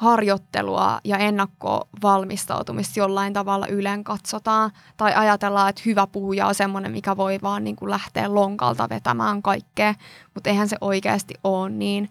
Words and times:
harjoittelua 0.00 1.00
ja 1.04 1.18
ennakkovalmistautumista 1.18 3.00
jollain 3.00 3.32
tavalla 3.32 3.66
ylen 3.66 4.04
katsotaan. 4.04 4.70
Tai 4.96 5.14
ajatellaan, 5.14 5.68
että 5.68 5.82
hyvä 5.86 6.06
puhuja 6.06 6.46
on 6.46 6.54
semmoinen, 6.54 6.92
mikä 6.92 7.16
voi 7.16 7.38
vaan 7.42 7.64
niin 7.64 7.76
kuin 7.76 7.90
lähteä 7.90 8.34
lonkalta 8.34 8.88
vetämään 8.88 9.42
kaikkea. 9.42 9.94
Mutta 10.34 10.50
eihän 10.50 10.68
se 10.68 10.76
oikeasti 10.80 11.34
ole 11.44 11.70
niin. 11.70 12.10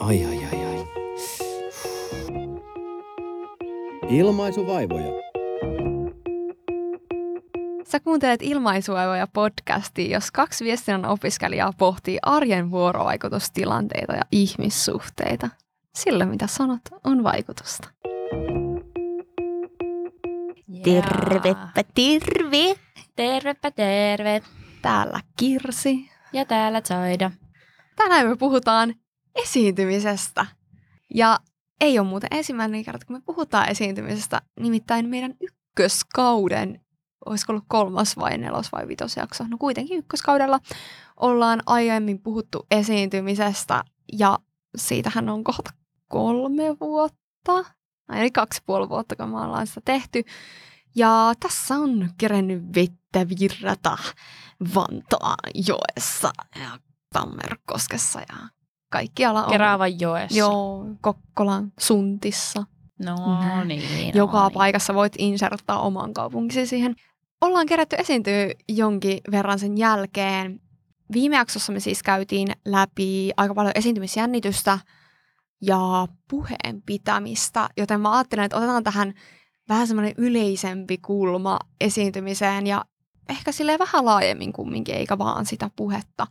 Ai 0.00 0.24
ai 0.24 0.44
ai 0.52 0.66
ai. 0.66 0.86
Ilmaisuvaivoja. 4.08 5.12
Sä 7.84 8.00
kuuntelet 8.00 8.42
Ilmaisuaivoja 8.42 9.26
podcastia, 9.26 10.14
jos 10.16 10.30
kaksi 10.30 10.64
viestinnän 10.64 11.10
opiskelijaa 11.10 11.72
pohtii 11.78 12.18
arjen 12.22 12.70
vuorovaikutustilanteita 12.70 14.12
ja 14.12 14.22
ihmissuhteita. 14.32 15.48
Sillä 15.94 16.26
mitä 16.26 16.46
sanot 16.46 16.80
on 17.04 17.24
vaikutusta. 17.24 17.88
Tervepä 20.84 21.84
terve! 21.94 22.80
Tervepä 23.16 23.70
terve! 23.70 24.42
Täällä 24.82 25.20
Kirsi. 25.36 26.10
Ja 26.32 26.44
täällä 26.44 26.80
Zaida. 26.80 27.30
Tänään 27.96 28.26
me 28.26 28.36
puhutaan 28.36 28.94
esiintymisestä. 29.34 30.46
Ja 31.14 31.38
ei 31.80 31.98
ole 31.98 32.08
muuten 32.08 32.28
ensimmäinen 32.32 32.84
kerta, 32.84 33.06
kun 33.06 33.16
me 33.16 33.22
puhutaan 33.26 33.68
esiintymisestä, 33.68 34.42
nimittäin 34.60 35.08
meidän 35.08 35.34
ykköskauden, 35.40 36.80
olisiko 37.26 37.52
ollut 37.52 37.64
kolmas 37.68 38.16
vai 38.16 38.38
nelos 38.38 38.72
vai 38.72 38.88
vitosjakso, 38.88 39.44
no 39.48 39.58
kuitenkin 39.58 39.98
ykköskaudella 39.98 40.60
ollaan 41.16 41.62
aiemmin 41.66 42.22
puhuttu 42.22 42.66
esiintymisestä 42.70 43.84
ja 44.12 44.38
siitähän 44.76 45.28
on 45.28 45.44
kohta 45.44 45.70
kolme 46.08 46.76
vuotta, 46.80 47.64
eli 48.12 48.30
kaksi 48.30 48.62
puoli 48.66 48.88
vuotta, 48.88 49.16
kun 49.16 49.28
me 49.28 49.40
ollaan 49.40 49.66
sitä 49.66 49.80
tehty. 49.84 50.22
Ja 50.96 51.32
tässä 51.40 51.74
on 51.74 52.10
kerennyt 52.18 52.62
vettä 52.74 53.26
virrata 53.40 53.98
Vantaan 54.74 55.50
joessa 55.54 56.30
ja 56.60 56.78
Tammerkoskessa 57.12 58.20
ja 58.20 58.48
kaikkialla 58.92 59.44
on. 59.44 59.50
Keravan 59.50 60.00
joessa. 60.00 60.38
Joo, 60.38 60.86
Kokkolan 61.00 61.72
suntissa. 61.80 62.64
No 63.04 63.40
Näin. 63.40 63.68
niin. 63.68 64.16
Joka 64.16 64.38
no 64.38 64.48
niin. 64.48 64.54
paikassa 64.54 64.94
voit 64.94 65.12
inserttaa 65.18 65.80
oman 65.80 66.14
kaupunkisi 66.14 66.66
siihen. 66.66 66.94
Ollaan 67.40 67.66
kerätty 67.66 67.96
esiintyä 67.98 68.54
jonkin 68.68 69.20
verran 69.30 69.58
sen 69.58 69.78
jälkeen. 69.78 70.60
Viime 71.12 71.36
jaksossa 71.36 71.72
me 71.72 71.80
siis 71.80 72.02
käytiin 72.02 72.48
läpi 72.64 73.30
aika 73.36 73.54
paljon 73.54 73.72
esiintymisjännitystä 73.74 74.78
ja 75.62 76.06
puheen 76.30 76.82
pitämistä, 76.86 77.68
joten 77.76 78.00
mä 78.00 78.16
ajattelen, 78.16 78.44
että 78.44 78.56
otetaan 78.56 78.84
tähän 78.84 79.14
vähän 79.68 79.86
semmoinen 79.86 80.14
yleisempi 80.16 80.98
kulma 80.98 81.58
esiintymiseen 81.80 82.66
ja 82.66 82.84
ehkä 83.28 83.52
sille 83.52 83.78
vähän 83.78 84.04
laajemmin 84.04 84.52
kumminkin, 84.52 84.94
eikä 84.94 85.18
vaan 85.18 85.46
sitä 85.46 85.70
puhetta. 85.76 86.26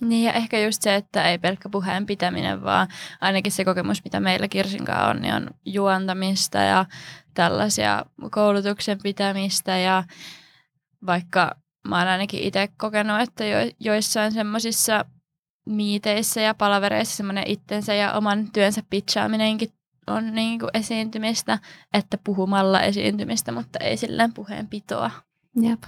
Niin 0.00 0.24
ja 0.24 0.32
ehkä 0.32 0.60
just 0.60 0.82
se, 0.82 0.94
että 0.94 1.30
ei 1.30 1.38
pelkkä 1.38 1.68
puheen 1.68 2.06
pitäminen, 2.06 2.62
vaan 2.62 2.88
ainakin 3.20 3.52
se 3.52 3.64
kokemus, 3.64 4.04
mitä 4.04 4.20
meillä 4.20 4.48
Kirsinkaan 4.48 5.10
on, 5.10 5.22
niin 5.22 5.34
on 5.34 5.50
juontamista 5.64 6.58
ja 6.58 6.86
tällaisia 7.34 8.04
koulutuksen 8.30 8.98
pitämistä 9.02 9.78
ja 9.78 10.04
vaikka 11.06 11.56
mä 11.88 11.98
oon 11.98 12.08
ainakin 12.08 12.40
itse 12.40 12.68
kokenut, 12.76 13.20
että 13.20 13.44
jo, 13.44 13.58
joissain 13.80 14.32
semmoisissa 14.32 15.04
miiteissä 15.66 16.40
ja 16.40 16.54
palavereissa 16.54 17.16
semmoinen 17.16 17.44
itsensä 17.46 17.94
ja 17.94 18.12
oman 18.12 18.52
työnsä 18.52 18.82
pitchaaminenkin 18.90 19.68
on 20.06 20.34
niin 20.34 20.58
kuin 20.58 20.70
esiintymistä, 20.74 21.58
että 21.94 22.18
puhumalla 22.24 22.80
esiintymistä, 22.80 23.52
mutta 23.52 23.78
ei 23.78 23.96
silleen 23.96 24.32
puheenpitoa. 24.32 25.10
Jep. 25.60 25.82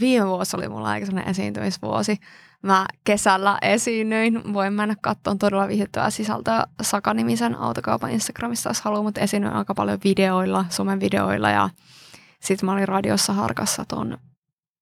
Viime 0.00 0.26
vuosi 0.26 0.56
oli 0.56 0.68
mulla 0.68 0.88
aika 0.88 1.06
sellainen 1.06 1.30
esiintymisvuosi. 1.30 2.16
Mä 2.62 2.86
kesällä 3.04 3.58
esiinnyin. 3.62 4.54
Voin 4.54 4.72
mennä 4.72 4.96
katsomaan 5.00 5.38
todella 5.38 5.68
viihdyttävää 5.68 6.10
sisältöä 6.10 6.64
Saka-nimisen 6.82 7.54
autokaupan 7.54 8.10
Instagramissa, 8.10 8.70
jos 8.70 8.80
haluaa, 8.80 9.02
mutta 9.02 9.20
esiinnyin 9.20 9.54
aika 9.54 9.74
paljon 9.74 9.98
videoilla, 10.04 10.64
somen 10.68 11.00
videoilla 11.00 11.50
ja 11.50 11.70
sitten 12.40 12.66
mä 12.66 12.72
olin 12.72 12.88
radiossa 12.88 13.32
harkassa 13.32 13.84
ton 13.88 14.18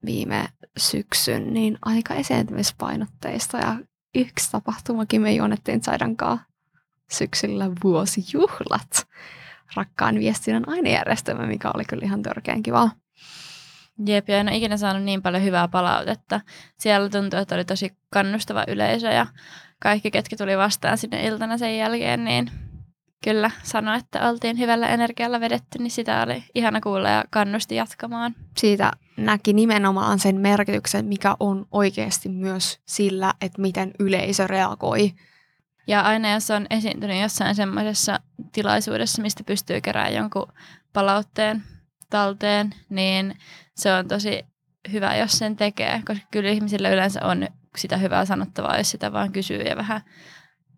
viime 0.05 0.49
syksyn, 0.77 1.55
niin 1.55 1.79
aika 1.83 2.15
esiintymispainotteista 2.15 3.59
ja 3.59 3.77
yksi 4.15 4.51
tapahtumakin 4.53 5.23
me 5.23 5.33
juonettiin 5.33 5.83
Zaidankaa 5.83 6.39
syksyllä 7.11 7.71
vuosijuhlat 7.85 9.07
rakkaan 9.77 10.19
viestinnän 10.19 10.69
ainejärjestelmä, 10.69 11.47
mikä 11.47 11.71
oli 11.75 11.85
kyllä 11.85 12.05
ihan 12.05 12.23
törkeän 12.23 12.63
kivaa. 12.63 12.91
Jep, 14.07 14.29
ja 14.29 14.39
en 14.39 14.49
ole 14.49 14.57
ikinä 14.57 14.77
saanut 14.77 15.03
niin 15.03 15.23
paljon 15.23 15.45
hyvää 15.45 15.69
palautetta. 15.69 16.41
Siellä 16.79 17.09
tuntui, 17.09 17.41
että 17.41 17.55
oli 17.55 17.65
tosi 17.65 17.93
kannustava 18.11 18.65
yleisö 18.69 19.09
ja 19.09 19.27
kaikki, 19.83 20.11
ketkä 20.11 20.37
tuli 20.37 20.57
vastaan 20.57 20.99
sinne 20.99 21.27
iltana 21.27 21.59
sen 21.59 21.79
jälkeen, 21.79 22.25
niin 22.25 22.51
kyllä 23.25 23.51
sanoi, 23.63 23.99
että 23.99 24.29
oltiin 24.31 24.59
hyvällä 24.59 24.89
energialla 24.89 25.41
vedetty, 25.41 25.79
niin 25.79 25.91
sitä 25.91 26.23
oli 26.23 26.45
ihana 26.55 26.81
kuulla 26.81 27.09
ja 27.09 27.25
kannusti 27.31 27.75
jatkamaan. 27.75 28.35
Siitä 28.57 28.93
näki 29.17 29.53
nimenomaan 29.53 30.19
sen 30.19 30.37
merkityksen, 30.37 31.05
mikä 31.05 31.37
on 31.41 31.67
oikeasti 31.71 32.29
myös 32.29 32.81
sillä, 32.87 33.35
että 33.41 33.63
miten 33.63 33.91
yleisö 33.99 34.47
reagoi. 34.47 35.13
Ja 35.87 36.01
aina 36.01 36.33
jos 36.33 36.51
on 36.51 36.67
esiintynyt 36.71 37.23
jossain 37.23 37.55
semmoisessa 37.55 38.21
tilaisuudessa, 38.53 39.23
mistä 39.23 39.45
pystyy 39.45 39.81
keräämään 39.81 40.15
jonkun 40.15 40.53
palautteen 40.93 41.63
talteen, 42.11 42.75
niin 42.91 43.39
se 43.77 43.95
on 43.95 44.09
tosi 44.09 44.45
hyvä, 44.93 45.17
jos 45.17 45.33
sen 45.33 45.57
tekee, 45.57 46.03
koska 46.07 46.27
kyllä 46.31 46.51
ihmisillä 46.51 46.91
yleensä 46.91 47.27
on 47.27 47.49
sitä 47.77 47.97
hyvää 47.97 48.25
sanottavaa, 48.25 48.79
jos 48.79 48.91
sitä 48.91 49.13
vaan 49.13 49.33
kysyy 49.33 49.63
ja 49.63 49.77
vähän 49.77 50.01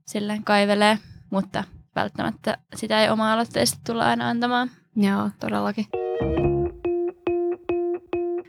silleen 0.06 0.44
kaivelee, 0.44 0.98
mutta 1.30 1.64
välttämättä 1.96 2.58
sitä 2.76 3.02
ei 3.02 3.10
oma-aloitteisesti 3.10 3.80
tulla 3.86 4.06
aina 4.06 4.28
antamaan. 4.28 4.70
Joo, 4.96 5.30
todellakin. 5.40 6.03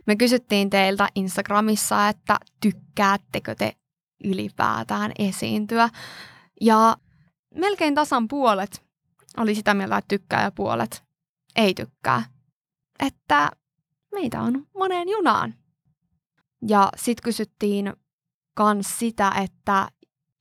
Me 0.06 0.16
kysyttiin 0.16 0.70
teiltä 0.70 1.10
Instagramissa, 1.16 2.10
että 2.10 2.38
tykkäättekö 2.62 3.56
te 3.56 3.76
ylipäätään 4.24 5.12
esiintyä. 5.20 5.90
Ja 6.62 6.98
melkein 7.56 7.96
tasan 7.96 8.28
puolet 8.28 8.86
oli 9.38 9.56
sitä 9.56 9.74
mieltä, 9.74 9.98
että 9.98 10.08
tykkää 10.08 10.44
ja 10.44 10.52
puolet 10.52 11.04
ei 11.56 11.74
tykkää. 11.74 12.24
Että 13.00 13.52
meitä 14.12 14.42
on 14.42 14.68
moneen 14.78 15.10
junaan. 15.10 15.54
Ja 16.68 16.90
sitten 16.96 17.24
kysyttiin 17.24 17.94
kans 18.54 19.00
sitä, 19.00 19.32
että 19.44 19.88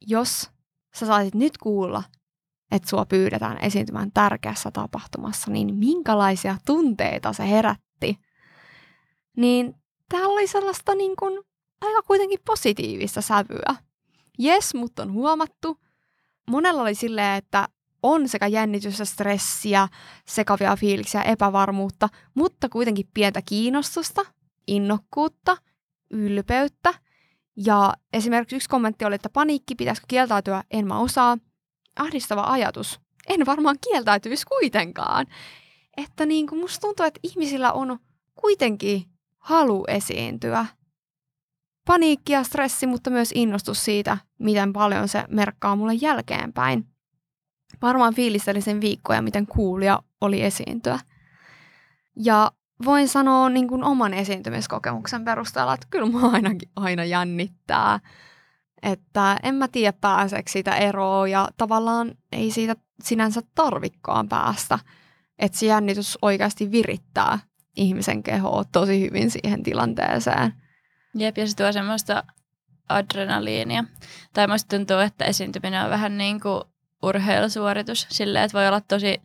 jos 0.07 0.51
sä 0.97 1.07
saisit 1.07 1.35
nyt 1.35 1.59
kuulla, 1.59 2.03
että 2.71 2.89
sua 2.89 3.07
pyydetään 3.07 3.59
esiintymään 3.59 4.13
tärkeässä 4.13 4.71
tapahtumassa, 4.71 5.51
niin 5.51 5.75
minkälaisia 5.75 6.57
tunteita 6.67 7.33
se 7.33 7.51
herätti? 7.51 7.84
Niin 9.37 9.75
täällä 10.09 10.29
oli 10.29 10.47
sellaista 10.47 10.95
niin 10.95 11.17
kuin 11.17 11.45
aika 11.81 12.03
kuitenkin 12.03 12.39
positiivista 12.47 13.21
sävyä. 13.21 13.75
Jes, 14.39 14.75
mutta 14.75 15.03
on 15.03 15.13
huomattu. 15.13 15.79
Monella 16.51 16.83
oli 16.83 16.95
silleen, 16.95 17.37
että 17.37 17.69
on 18.03 18.29
sekä 18.29 18.47
jännitystä, 18.47 19.05
stressiä, 19.05 19.89
sekavia 20.27 20.77
fiiliksiä, 20.77 21.23
epävarmuutta, 21.23 22.09
mutta 22.35 22.69
kuitenkin 22.69 23.09
pientä 23.15 23.43
kiinnostusta, 23.43 24.25
innokkuutta, 24.67 25.57
ylpeyttä. 26.11 26.95
Ja 27.57 27.95
esimerkiksi 28.13 28.57
yksi 28.57 28.69
kommentti 28.69 29.05
oli, 29.05 29.15
että 29.15 29.29
paniikki, 29.29 29.75
pitäisikö 29.75 30.07
kieltäytyä, 30.09 30.65
en 30.71 30.87
mä 30.87 30.99
osaa. 30.99 31.39
Ahdistava 31.97 32.43
ajatus, 32.43 33.01
en 33.29 33.47
varmaan 33.47 33.77
kieltäytyisi 33.91 34.47
kuitenkaan. 34.47 35.27
Että 35.97 36.27
niin 36.27 36.47
kuin 36.47 36.61
musta 36.61 36.81
tuntuu, 36.81 37.07
että 37.07 37.21
ihmisillä 37.23 37.73
on 37.73 37.99
kuitenkin 38.35 39.14
halu 39.45 39.85
esiintyä. 39.89 40.67
Paniikki 41.87 42.33
ja 42.33 42.43
stressi, 42.43 42.87
mutta 42.87 43.11
myös 43.11 43.33
innostus 43.35 43.85
siitä, 43.85 44.19
miten 44.39 44.73
paljon 44.73 45.09
se 45.09 45.25
merkkaa 45.29 45.77
mulle 45.77 45.95
jälkeenpäin. 45.95 46.87
Varmaan 47.83 48.15
fiilistelin 48.15 48.63
sen 48.63 48.81
viikkoja, 48.81 49.23
miten 49.23 49.47
kuulia 49.47 49.99
oli 50.21 50.43
esiintyä. 50.43 50.99
Ja 52.17 52.53
voin 52.85 53.09
sanoa 53.09 53.49
niin 53.49 53.69
kuin 53.69 53.85
oman 53.85 54.15
esiintymiskokemuksen 54.15 55.25
perusteella, 55.25 55.75
että 55.75 55.87
kyllä 55.91 56.11
mua 56.11 56.31
ainakin 56.33 56.71
aina 56.77 57.05
jännittää. 57.05 58.01
Että 58.83 59.37
en 59.43 59.55
mä 59.55 59.69
tiedä 59.69 59.99
pääseekö 60.01 60.51
siitä 60.51 60.77
eroon 60.77 61.31
ja 61.31 61.49
tavallaan 61.57 62.15
ei 62.33 62.51
siitä 62.51 62.77
sinänsä 63.03 63.41
tarvikkaan 63.55 64.29
päästä. 64.29 64.79
Että 65.39 65.59
se 65.59 65.67
jännitys 65.67 66.19
oikeasti 66.23 66.71
virittää 66.71 67.39
ihmisen 67.77 68.23
kehoa 68.23 68.65
tosi 68.65 69.01
hyvin 69.01 69.31
siihen 69.31 69.63
tilanteeseen. 69.63 70.53
Jep, 71.15 71.39
ja 71.39 71.47
se 71.49 71.57
tuo 71.57 71.73
semmoista 71.73 72.25
adrenaliinia. 72.89 73.85
Tai 74.33 74.47
musta 74.47 74.77
tuntuu, 74.77 74.99
että 74.99 75.25
esiintyminen 75.25 75.85
on 75.85 75.91
vähän 75.91 76.19
niin 76.19 76.41
kuin 76.41 76.63
urheilusuoritus. 77.03 78.07
Silleen, 78.11 78.45
että 78.45 78.59
voi 78.59 78.69
olla 78.69 78.81
tosi 78.81 79.23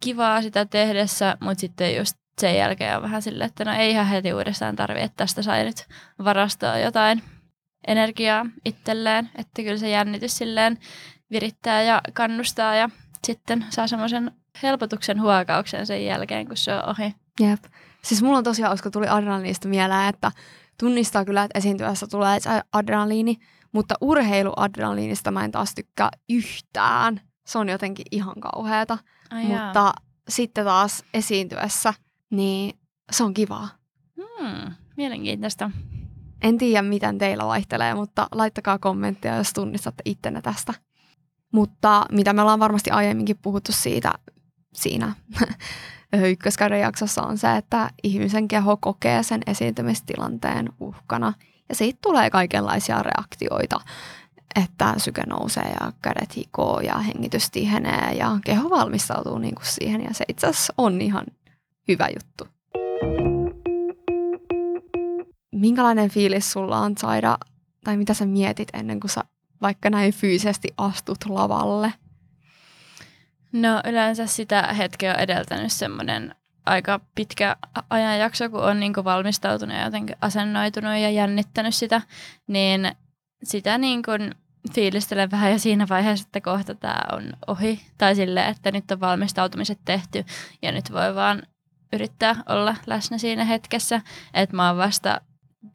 kivaa 0.00 0.42
sitä 0.42 0.64
tehdessä, 0.64 1.36
mutta 1.40 1.60
sitten 1.60 1.96
just 1.96 2.16
sen 2.40 2.56
jälkeen 2.56 2.96
on 2.96 3.02
vähän 3.02 3.22
silleen, 3.22 3.48
että 3.48 3.64
no 3.64 3.72
ei 3.72 3.90
ihan 3.90 4.06
heti 4.06 4.32
uudestaan 4.32 4.76
tarvi, 4.76 5.00
että 5.00 5.16
tästä 5.16 5.42
sai 5.42 5.64
nyt 5.64 5.86
varastoa 6.24 6.78
jotain 6.78 7.22
energiaa 7.86 8.46
itselleen. 8.64 9.30
Että 9.38 9.62
kyllä 9.62 9.78
se 9.78 9.90
jännitys 9.90 10.38
silleen 10.38 10.78
virittää 11.30 11.82
ja 11.82 12.00
kannustaa 12.12 12.74
ja 12.74 12.90
sitten 13.24 13.66
saa 13.70 13.86
semmoisen 13.86 14.32
helpotuksen 14.62 15.20
huokauksen 15.20 15.86
sen 15.86 16.04
jälkeen, 16.04 16.46
kun 16.46 16.56
se 16.56 16.74
on 16.74 16.88
ohi. 16.88 17.14
Jep. 17.40 17.64
Siis 18.02 18.22
mulla 18.22 18.38
on 18.38 18.44
tosiaan, 18.44 18.72
koska 18.72 18.90
tuli 18.90 19.08
adrenaliinista 19.08 19.68
mieleen, 19.68 20.08
että 20.08 20.32
tunnistaa 20.80 21.24
kyllä, 21.24 21.44
että 21.44 21.58
esiintyessä 21.58 22.06
tulee 22.06 22.38
adrenaliini, 22.72 23.36
mutta 23.72 23.94
urheiluadrenaliinista 24.00 25.30
mä 25.30 25.44
en 25.44 25.50
taas 25.52 25.74
tykkää 25.74 26.10
yhtään. 26.28 27.20
Se 27.46 27.58
on 27.58 27.68
jotenkin 27.68 28.06
ihan 28.10 28.34
kauheata. 28.40 28.98
Ai 29.30 29.42
mutta 29.42 29.78
jaa. 29.78 29.94
sitten 30.28 30.64
taas 30.64 31.04
esiintyessä, 31.14 31.94
niin 32.30 32.78
se 33.12 33.24
on 33.24 33.34
kivaa. 33.34 33.68
Hmm, 34.16 34.72
mielenkiintoista. 34.96 35.70
En 36.42 36.58
tiedä, 36.58 36.82
miten 36.82 37.18
teillä 37.18 37.46
vaihtelee, 37.46 37.94
mutta 37.94 38.26
laittakaa 38.32 38.78
kommentteja, 38.78 39.36
jos 39.36 39.52
tunnistatte 39.52 40.02
ittenne 40.04 40.42
tästä. 40.42 40.74
Mutta 41.52 42.06
mitä 42.12 42.32
me 42.32 42.42
ollaan 42.42 42.60
varmasti 42.60 42.90
aiemminkin 42.90 43.38
puhuttu 43.42 43.72
siitä 43.72 44.12
siinä 44.76 45.14
ykköskauden 46.30 46.80
jaksossa 46.80 47.22
on 47.22 47.38
se, 47.38 47.56
että 47.56 47.90
ihmisen 48.02 48.48
keho 48.48 48.76
kokee 48.76 49.22
sen 49.22 49.40
esiintymistilanteen 49.46 50.72
uhkana 50.80 51.32
ja 51.68 51.74
siitä 51.74 51.98
tulee 52.02 52.30
kaikenlaisia 52.30 53.02
reaktioita, 53.02 53.80
että 54.62 54.94
syke 54.96 55.22
nousee 55.26 55.76
ja 55.80 55.92
kädet 56.02 56.36
hikoo 56.36 56.80
ja 56.80 56.98
hengitys 56.98 57.50
tihenee 57.50 58.12
ja 58.12 58.38
keho 58.44 58.70
valmistautuu 58.70 59.38
niin 59.38 59.54
kuin 59.54 59.66
siihen 59.66 60.04
ja 60.04 60.14
se 60.14 60.24
itse 60.28 60.46
asiassa 60.46 60.74
on 60.78 61.00
ihan 61.00 61.26
hyvä 61.88 62.08
juttu. 62.08 62.48
Minkälainen 65.52 66.10
fiilis 66.10 66.52
sulla 66.52 66.78
on 66.78 66.92
saada, 66.98 67.38
tai 67.84 67.96
mitä 67.96 68.14
sä 68.14 68.26
mietit 68.26 68.68
ennen 68.72 69.00
kuin 69.00 69.10
sä 69.10 69.24
vaikka 69.62 69.90
näin 69.90 70.12
fyysisesti 70.12 70.68
astut 70.78 71.18
lavalle? 71.28 71.92
No 73.52 73.80
yleensä 73.84 74.26
sitä 74.26 74.62
hetkeä 74.62 75.14
on 75.14 75.20
edeltänyt 75.20 75.72
semmoinen 75.72 76.34
aika 76.66 77.00
pitkä 77.14 77.56
ajanjakso, 77.90 78.48
kun 78.48 78.62
on 78.62 78.80
niin 78.80 78.92
valmistautunut 79.04 79.76
ja 79.76 79.84
jotenkin 79.84 80.16
asennoitunut 80.20 80.92
ja 80.92 81.10
jännittänyt 81.10 81.74
sitä, 81.74 82.02
niin 82.46 82.92
sitä 83.42 83.78
niin 83.78 84.02
kuin 84.02 84.34
fiilistelen 84.74 85.30
vähän 85.30 85.52
jo 85.52 85.58
siinä 85.58 85.86
vaiheessa, 85.88 86.26
että 86.26 86.40
kohta 86.40 86.74
tämä 86.74 87.00
on 87.12 87.32
ohi. 87.46 87.80
Tai 87.98 88.14
sille, 88.14 88.46
että 88.46 88.72
nyt 88.72 88.90
on 88.90 89.00
valmistautumiset 89.00 89.78
tehty 89.84 90.24
ja 90.62 90.72
nyt 90.72 90.92
voi 90.92 91.14
vaan 91.14 91.42
yrittää 91.92 92.36
olla 92.48 92.76
läsnä 92.86 93.18
siinä 93.18 93.44
hetkessä. 93.44 94.00
Että 94.34 94.56
mä 94.56 94.68
oon 94.68 94.76
vasta 94.76 95.20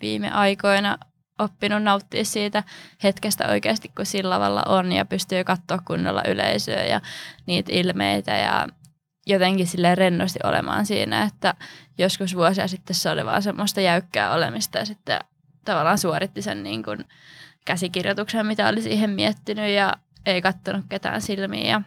viime 0.01 0.31
aikoina 0.31 0.97
oppinut 1.43 1.83
nauttia 1.83 2.25
siitä 2.25 2.63
hetkestä 3.03 3.47
oikeasti, 3.47 3.91
kun 3.97 4.05
sillä 4.05 4.29
lavalla 4.29 4.63
on 4.67 4.91
ja 4.91 5.05
pystyy 5.05 5.43
katsoa 5.43 5.79
kunnolla 5.85 6.23
yleisöä 6.27 6.83
ja 6.83 7.01
niitä 7.45 7.71
ilmeitä 7.73 8.37
ja 8.37 8.67
jotenkin 9.27 9.67
sille 9.67 9.95
rennosti 9.95 10.39
olemaan 10.43 10.85
siinä, 10.85 11.23
että 11.23 11.53
joskus 11.97 12.35
vuosia 12.35 12.67
sitten 12.67 12.95
se 12.95 13.09
oli 13.09 13.25
vaan 13.25 13.41
semmoista 13.41 13.81
jäykkää 13.81 14.33
olemista 14.33 14.77
ja 14.77 14.85
sitten 14.85 15.19
tavallaan 15.65 15.97
suoritti 15.97 16.41
sen 16.41 16.63
niin 16.63 16.83
kuin 16.83 17.05
käsikirjoituksen, 17.65 18.45
mitä 18.45 18.67
oli 18.67 18.81
siihen 18.81 19.09
miettinyt 19.09 19.69
ja 19.69 19.93
ei 20.25 20.41
kattonut 20.41 20.85
ketään 20.89 21.21
silmiin 21.21 21.67
ja 21.67 21.81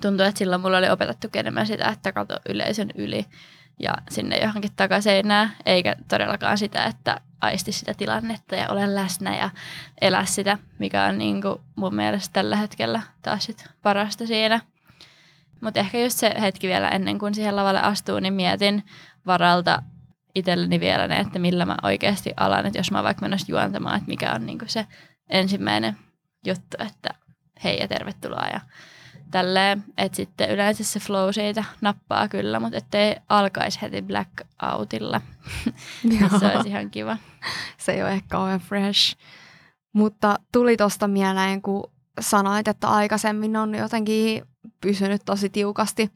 tuntui, 0.00 0.26
että 0.26 0.38
silloin 0.38 0.60
mulla 0.60 0.78
oli 0.78 0.90
opetettu 0.90 1.28
enemmän 1.34 1.66
sitä, 1.66 1.88
että 1.88 2.12
kato 2.12 2.36
yleisön 2.48 2.90
yli 2.94 3.26
ja 3.78 3.94
sinne 4.10 4.38
johonkin 4.38 4.70
takaseinään, 4.76 5.52
eikä 5.66 5.96
todellakaan 6.08 6.58
sitä, 6.58 6.84
että 6.84 7.20
aisti 7.40 7.72
sitä 7.72 7.94
tilannetta 7.94 8.56
ja 8.56 8.68
ole 8.68 8.94
läsnä 8.94 9.36
ja 9.36 9.50
elä 10.00 10.24
sitä, 10.24 10.58
mikä 10.78 11.04
on 11.04 11.18
niin 11.18 11.42
kuin 11.42 11.60
mun 11.76 11.94
mielestä 11.94 12.32
tällä 12.32 12.56
hetkellä 12.56 13.02
taas 13.22 13.44
sit 13.44 13.64
parasta 13.82 14.26
siinä. 14.26 14.60
Mutta 15.60 15.80
ehkä 15.80 15.98
just 15.98 16.18
se 16.18 16.34
hetki 16.40 16.68
vielä 16.68 16.88
ennen 16.88 17.18
kuin 17.18 17.34
siihen 17.34 17.56
lavalle 17.56 17.80
astuu, 17.80 18.20
niin 18.20 18.34
mietin 18.34 18.84
varalta 19.26 19.82
itselleni 20.34 20.80
vielä 20.80 21.08
ne, 21.08 21.16
että 21.20 21.38
millä 21.38 21.66
mä 21.66 21.76
oikeasti 21.82 22.32
alan, 22.36 22.66
että 22.66 22.78
jos 22.78 22.90
mä 22.90 23.02
vaikka 23.02 23.22
menossa 23.22 23.52
juontamaan, 23.52 23.96
että 23.96 24.08
mikä 24.08 24.32
on 24.32 24.46
niin 24.46 24.58
kuin 24.58 24.68
se 24.68 24.86
ensimmäinen 25.30 25.96
juttu, 26.46 26.76
että 26.78 27.10
hei 27.64 27.78
ja 27.80 27.88
tervetuloa 27.88 28.46
ja 28.52 28.60
tälleen, 29.30 29.84
että 29.98 30.16
sitten 30.16 30.50
yleensä 30.50 30.84
se 30.84 31.00
flow 31.00 31.28
siitä 31.32 31.64
nappaa 31.80 32.28
kyllä, 32.28 32.60
mutta 32.60 32.78
ettei 32.78 33.16
alkaisi 33.28 33.82
heti 33.82 34.02
blackoutilla. 34.02 35.20
se 36.40 36.46
olisi 36.56 36.68
ihan 36.68 36.90
kiva. 36.90 37.16
Se 37.78 37.92
ei 37.92 38.02
ole 38.02 38.12
ehkä 38.12 38.28
kauhean 38.28 38.60
fresh. 38.60 39.16
Mutta 39.92 40.38
tuli 40.52 40.76
tuosta 40.76 41.08
mieleen, 41.08 41.62
kun 41.62 41.90
sanoit, 42.20 42.68
että 42.68 42.88
aikaisemmin 42.88 43.56
on 43.56 43.74
jotenkin 43.74 44.42
pysynyt 44.80 45.22
tosi 45.24 45.50
tiukasti 45.50 46.10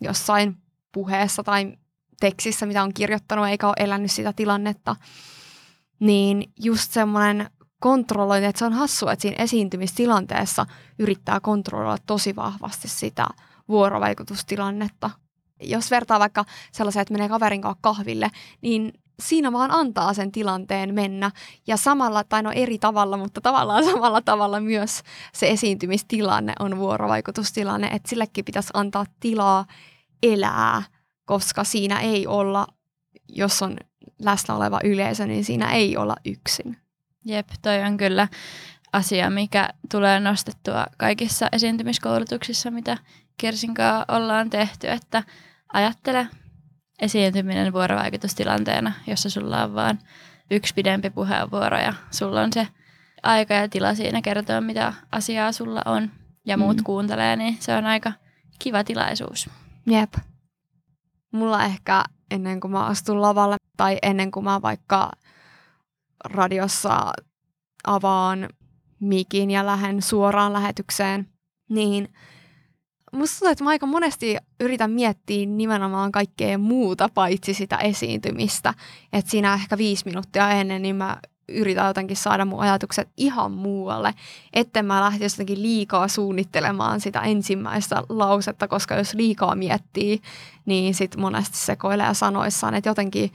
jossain 0.00 0.56
puheessa 0.92 1.42
tai 1.42 1.76
tekstissä, 2.20 2.66
mitä 2.66 2.82
on 2.82 2.94
kirjoittanut, 2.94 3.46
eikä 3.46 3.66
ole 3.66 3.74
elänyt 3.78 4.10
sitä 4.10 4.32
tilannetta. 4.32 4.96
Niin 6.00 6.52
just 6.60 6.92
semmoinen 6.92 7.50
kontrollointi, 7.80 8.46
että 8.46 8.58
se 8.58 8.64
on 8.64 8.72
hassua, 8.72 9.12
että 9.12 9.22
siinä 9.22 9.42
esiintymistilanteessa 9.42 10.66
yrittää 10.98 11.40
kontrolloida 11.40 12.02
tosi 12.06 12.36
vahvasti 12.36 12.88
sitä 12.88 13.26
vuorovaikutustilannetta. 13.68 15.10
Jos 15.62 15.90
vertaa 15.90 16.18
vaikka 16.18 16.44
sellaisia, 16.72 17.02
että 17.02 17.14
menee 17.14 17.28
kaverin 17.28 17.62
kanssa 17.62 17.78
kahville, 17.80 18.30
niin 18.60 18.92
siinä 19.22 19.52
vaan 19.52 19.70
antaa 19.70 20.14
sen 20.14 20.32
tilanteen 20.32 20.94
mennä. 20.94 21.30
Ja 21.66 21.76
samalla, 21.76 22.24
tai 22.24 22.42
no 22.42 22.50
eri 22.50 22.78
tavalla, 22.78 23.16
mutta 23.16 23.40
tavallaan 23.40 23.84
samalla 23.84 24.20
tavalla 24.20 24.60
myös 24.60 25.02
se 25.32 25.48
esiintymistilanne 25.48 26.52
on 26.58 26.78
vuorovaikutustilanne, 26.78 27.86
että 27.86 28.08
sillekin 28.08 28.44
pitäisi 28.44 28.70
antaa 28.74 29.06
tilaa 29.20 29.66
elää, 30.22 30.82
koska 31.24 31.64
siinä 31.64 32.00
ei 32.00 32.26
olla, 32.26 32.66
jos 33.28 33.62
on 33.62 33.76
läsnä 34.18 34.54
oleva 34.54 34.80
yleisö, 34.84 35.26
niin 35.26 35.44
siinä 35.44 35.72
ei 35.72 35.96
olla 35.96 36.16
yksin. 36.24 36.76
Jep, 37.28 37.48
toi 37.62 37.82
on 37.82 37.96
kyllä 37.96 38.28
asia, 38.92 39.30
mikä 39.30 39.68
tulee 39.90 40.20
nostettua 40.20 40.86
kaikissa 40.96 41.48
esiintymiskoulutuksissa, 41.52 42.70
mitä 42.70 42.98
Kersinkaa 43.36 44.04
ollaan 44.08 44.50
tehty, 44.50 44.88
että 44.88 45.22
ajattele 45.72 46.26
esiintyminen 46.98 47.72
vuorovaikutustilanteena, 47.72 48.92
jossa 49.06 49.30
sulla 49.30 49.64
on 49.64 49.74
vain 49.74 49.98
yksi 50.50 50.74
pidempi 50.74 51.10
puheenvuoro 51.10 51.78
ja 51.78 51.94
sulla 52.10 52.42
on 52.42 52.52
se 52.52 52.68
aika 53.22 53.54
ja 53.54 53.68
tila 53.68 53.94
siinä 53.94 54.22
kertoa, 54.22 54.60
mitä 54.60 54.92
asiaa 55.12 55.52
sulla 55.52 55.82
on 55.84 56.10
ja 56.46 56.56
muut 56.56 56.76
mm. 56.76 56.84
kuuntelee, 56.84 57.36
niin 57.36 57.56
se 57.60 57.74
on 57.74 57.86
aika 57.86 58.12
kiva 58.58 58.84
tilaisuus. 58.84 59.50
Jep. 59.86 60.14
Mulla 61.32 61.64
ehkä 61.64 62.04
ennen 62.30 62.60
kuin 62.60 62.70
mä 62.70 62.86
astun 62.86 63.22
lavalle 63.22 63.56
tai 63.76 63.98
ennen 64.02 64.30
kuin 64.30 64.44
mä 64.44 64.62
vaikka 64.62 65.10
radiossa 66.24 67.12
avaan 67.86 68.48
mikin 69.00 69.50
ja 69.50 69.66
lähden 69.66 70.02
suoraan 70.02 70.52
lähetykseen, 70.52 71.28
niin 71.68 72.08
musta 73.12 73.38
tuntuu, 73.38 73.52
että 73.52 73.64
mä 73.64 73.70
aika 73.70 73.86
monesti 73.86 74.36
yritän 74.60 74.90
miettiä 74.90 75.46
nimenomaan 75.46 76.12
kaikkea 76.12 76.58
muuta 76.58 77.08
paitsi 77.14 77.54
sitä 77.54 77.76
esiintymistä. 77.76 78.74
Että 79.12 79.30
siinä 79.30 79.54
ehkä 79.54 79.78
viisi 79.78 80.04
minuuttia 80.04 80.50
ennen, 80.50 80.82
niin 80.82 80.96
mä 80.96 81.16
yritän 81.48 81.86
jotenkin 81.86 82.16
saada 82.16 82.44
mun 82.44 82.60
ajatukset 82.60 83.08
ihan 83.16 83.52
muualle, 83.52 84.14
etten 84.52 84.86
mä 84.86 85.00
lähtisi 85.00 85.34
jotenkin 85.34 85.62
liikaa 85.62 86.08
suunnittelemaan 86.08 87.00
sitä 87.00 87.20
ensimmäistä 87.20 88.02
lausetta, 88.08 88.68
koska 88.68 88.94
jos 88.94 89.14
liikaa 89.14 89.54
miettii, 89.54 90.20
niin 90.66 90.94
sit 90.94 91.16
monesti 91.16 91.56
sekoilee 91.56 92.14
sanoissaan, 92.14 92.74
että 92.74 92.90
jotenkin 92.90 93.32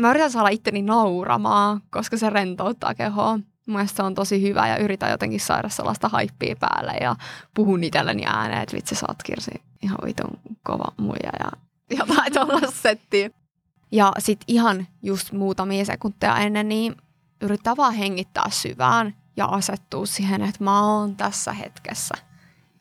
mä 0.00 0.10
yritän 0.10 0.30
saada 0.30 0.48
itteni 0.48 0.82
nauramaan, 0.82 1.80
koska 1.90 2.16
se 2.16 2.30
rentouttaa 2.30 2.94
kehoa. 2.94 3.38
Mielestäni 3.66 3.96
se 3.96 4.02
on 4.02 4.14
tosi 4.14 4.42
hyvä 4.42 4.68
ja 4.68 4.76
yritän 4.76 5.10
jotenkin 5.10 5.40
saada 5.40 5.68
sellaista 5.68 6.08
haippia 6.08 6.56
päälle 6.60 6.92
ja 7.00 7.16
puhun 7.54 7.84
itselleni 7.84 8.22
ääneen, 8.26 8.62
että 8.62 8.76
vitsi 8.76 8.94
sä 8.94 9.06
oot 9.08 9.22
Kirsi 9.22 9.50
ihan 9.82 9.98
vitun 10.04 10.40
kova 10.62 10.92
muija 10.96 11.30
ja 11.40 11.50
jotain 11.98 12.32
tuollaista 12.32 12.80
settiä. 12.82 13.30
Ja 13.92 14.12
sitten 14.18 14.44
ihan 14.48 14.86
just 15.02 15.32
muutamia 15.32 15.84
sekunteja 15.84 16.36
ennen, 16.36 16.68
niin 16.68 16.96
yrittää 17.40 17.76
vaan 17.76 17.94
hengittää 17.94 18.50
syvään 18.50 19.14
ja 19.36 19.46
asettua 19.46 20.06
siihen, 20.06 20.42
että 20.42 20.64
mä 20.64 20.86
oon 20.86 21.16
tässä 21.16 21.52
hetkessä. 21.52 22.14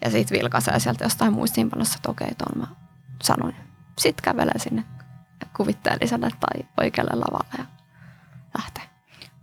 Ja 0.01 0.11
sitten 0.11 0.39
vilkaisee 0.39 0.79
sieltä 0.79 1.05
jostain 1.05 1.33
muistiinpanossa, 1.33 1.95
että 1.95 2.11
okei, 2.11 2.35
tuon 2.35 2.67
mä 2.67 2.75
sanoin. 3.23 3.55
Sitten 3.99 4.23
kävelee 4.23 4.59
sinne 4.59 4.83
kuvitteelliselle 5.57 6.29
tai 6.39 6.65
oikealle 6.79 7.15
lavalle 7.15 7.55
ja 7.57 7.65
lähtee. 8.57 8.83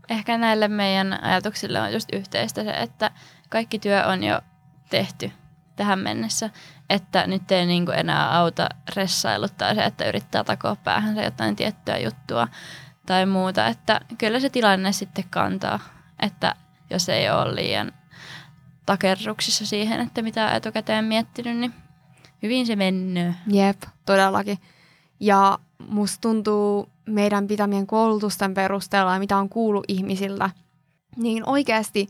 Ehkä 0.08 0.38
näille 0.38 0.68
meidän 0.68 1.24
ajatuksille 1.24 1.80
on 1.80 1.92
just 1.92 2.08
yhteistä 2.12 2.64
se, 2.64 2.70
että 2.70 3.10
kaikki 3.48 3.78
työ 3.78 4.06
on 4.06 4.24
jo 4.24 4.40
tehty 4.90 5.32
tähän 5.76 5.98
mennessä, 5.98 6.50
että 6.90 7.26
nyt 7.26 7.52
ei 7.52 7.66
niin 7.66 7.86
kuin 7.86 7.98
enää 7.98 8.38
auta 8.38 8.68
ressailuttaa 8.96 9.74
se, 9.74 9.84
että 9.84 10.08
yrittää 10.08 10.44
takoa 10.44 10.76
päähänsä 10.76 11.22
jotain 11.22 11.56
tiettyä 11.56 11.98
juttua 11.98 12.48
tai 13.06 13.26
muuta, 13.26 13.66
että 13.66 14.00
kyllä 14.18 14.40
se 14.40 14.50
tilanne 14.50 14.92
sitten 14.92 15.24
kantaa, 15.30 15.80
että 16.20 16.54
jos 16.90 17.08
ei 17.08 17.30
ole 17.30 17.54
liian 17.54 17.92
takerruksissa 18.86 19.66
siihen, 19.66 20.00
että 20.00 20.22
mitä 20.22 20.54
etukäteen 20.54 21.04
miettinyt, 21.04 21.56
niin 21.56 21.74
hyvin 22.42 22.66
se 22.66 22.76
menee. 22.76 23.34
Jep, 23.46 23.82
todellakin. 24.06 24.58
Ja 25.20 25.58
musta 25.86 26.18
tuntuu 26.20 26.88
meidän 27.06 27.46
pitämien 27.46 27.86
koulutusten 27.86 28.54
perusteella 28.54 29.12
ja 29.12 29.18
mitä 29.18 29.36
on 29.36 29.48
kuullut 29.48 29.84
ihmisiltä, 29.88 30.50
niin 31.16 31.48
oikeasti 31.48 32.08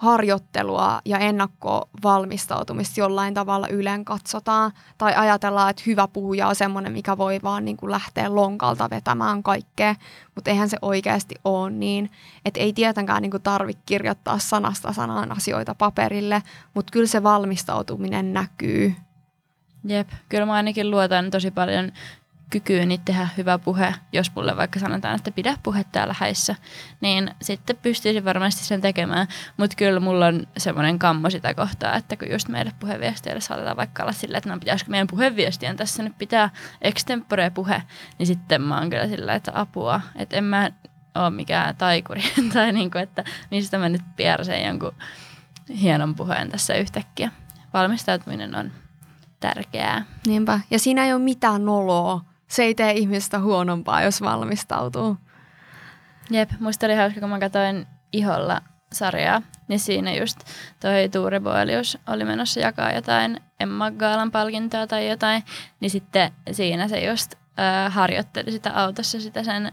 harjoittelua 0.00 1.00
ja 1.04 1.18
ennakkovalmistautumista 1.18 3.00
jollain 3.00 3.34
tavalla 3.34 3.68
ylen 3.68 4.04
katsotaan. 4.04 4.72
Tai 4.98 5.14
ajatellaan, 5.14 5.70
että 5.70 5.82
hyvä 5.86 6.08
puhuja 6.08 6.48
on 6.48 6.54
semmoinen, 6.54 6.92
mikä 6.92 7.18
voi 7.18 7.40
vaan 7.42 7.64
niin 7.64 7.76
kuin 7.76 7.90
lähteä 7.90 8.34
lonkalta 8.34 8.90
vetämään 8.90 9.42
kaikkea. 9.42 9.94
Mutta 10.34 10.50
eihän 10.50 10.68
se 10.68 10.76
oikeasti 10.82 11.34
ole 11.44 11.70
niin. 11.70 12.10
Että 12.44 12.60
ei 12.60 12.72
tietenkään 12.72 13.22
niin 13.22 13.42
tarvitse 13.42 13.82
kirjoittaa 13.86 14.38
sanasta 14.38 14.92
sanaan 14.92 15.32
asioita 15.32 15.74
paperille, 15.74 16.42
mutta 16.74 16.90
kyllä 16.90 17.06
se 17.06 17.22
valmistautuminen 17.22 18.32
näkyy. 18.32 18.94
Jep, 19.84 20.08
kyllä 20.28 20.46
mä 20.46 20.52
ainakin 20.52 20.90
luotan 20.90 21.30
tosi 21.30 21.50
paljon 21.50 21.92
kykyyni 22.50 23.00
tehdä 23.04 23.28
hyvä 23.36 23.58
puhe, 23.58 23.94
jos 24.12 24.34
mulle 24.34 24.56
vaikka 24.56 24.78
sanotaan, 24.78 25.14
että 25.14 25.30
pidä 25.30 25.56
puhe 25.62 25.84
täällä 25.92 26.14
häissä, 26.18 26.56
niin 27.00 27.30
sitten 27.42 27.76
pystyisin 27.76 28.24
varmasti 28.24 28.64
sen 28.64 28.80
tekemään. 28.80 29.26
Mutta 29.56 29.76
kyllä 29.76 30.00
mulla 30.00 30.26
on 30.26 30.46
semmoinen 30.56 30.98
kammo 30.98 31.30
sitä 31.30 31.54
kohtaa, 31.54 31.96
että 31.96 32.16
kun 32.16 32.30
just 32.30 32.48
meille 32.48 32.72
puheviesteille 32.80 33.40
saatetaan 33.40 33.76
vaikka 33.76 34.02
olla 34.02 34.12
silleen, 34.12 34.38
että 34.38 34.50
no 34.50 34.58
pitäisikö 34.58 34.90
meidän 34.90 35.06
puheviestien 35.06 35.76
tässä 35.76 36.02
nyt 36.02 36.18
pitää 36.18 36.50
extempore 36.82 37.50
puhe, 37.50 37.82
niin 38.18 38.26
sitten 38.26 38.62
mä 38.62 38.78
oon 38.78 38.90
kyllä 38.90 39.08
sillä, 39.08 39.34
että 39.34 39.52
apua, 39.54 40.00
että 40.16 40.36
en 40.36 40.44
mä 40.44 40.70
ole 41.14 41.30
mikään 41.30 41.76
taikuri, 41.76 42.22
tai 42.52 42.72
niinku, 42.72 42.98
että 42.98 43.24
mistä 43.50 43.78
mä 43.78 43.88
nyt 43.88 44.02
piersen 44.16 44.66
jonkun 44.66 44.94
hienon 45.80 46.14
puheen 46.14 46.50
tässä 46.50 46.74
yhtäkkiä. 46.74 47.30
Valmistautuminen 47.72 48.54
on 48.54 48.72
tärkeää. 49.40 50.04
Niinpä. 50.26 50.60
Ja 50.70 50.78
siinä 50.78 51.04
ei 51.04 51.12
ole 51.12 51.22
mitään 51.22 51.64
noloa 51.64 52.29
se 52.50 52.62
ei 52.62 52.74
tee 52.74 52.92
ihmistä 52.92 53.38
huonompaa, 53.38 54.02
jos 54.02 54.22
valmistautuu. 54.22 55.16
Jep, 56.30 56.50
musta 56.60 56.86
oli 56.86 56.94
hauska, 56.94 57.20
kun 57.20 57.28
mä 57.28 57.38
katsoin 57.38 57.86
Iholla 58.12 58.60
sarjaa, 58.92 59.42
niin 59.68 59.80
siinä 59.80 60.14
just 60.14 60.38
toi 60.80 61.08
Tuure 61.12 61.40
Boelius 61.40 61.98
oli 62.06 62.24
menossa 62.24 62.60
jakaa 62.60 62.92
jotain 62.92 63.40
Emma 63.60 63.90
Gaalan 63.90 64.30
palkintoa 64.30 64.86
tai 64.86 65.08
jotain, 65.08 65.42
niin 65.80 65.90
sitten 65.90 66.32
siinä 66.52 66.88
se 66.88 67.04
just 67.04 67.34
äh, 67.34 67.92
harjoitteli 67.92 68.52
sitä 68.52 68.72
autossa 68.72 69.20
sitä 69.20 69.44
sen 69.44 69.72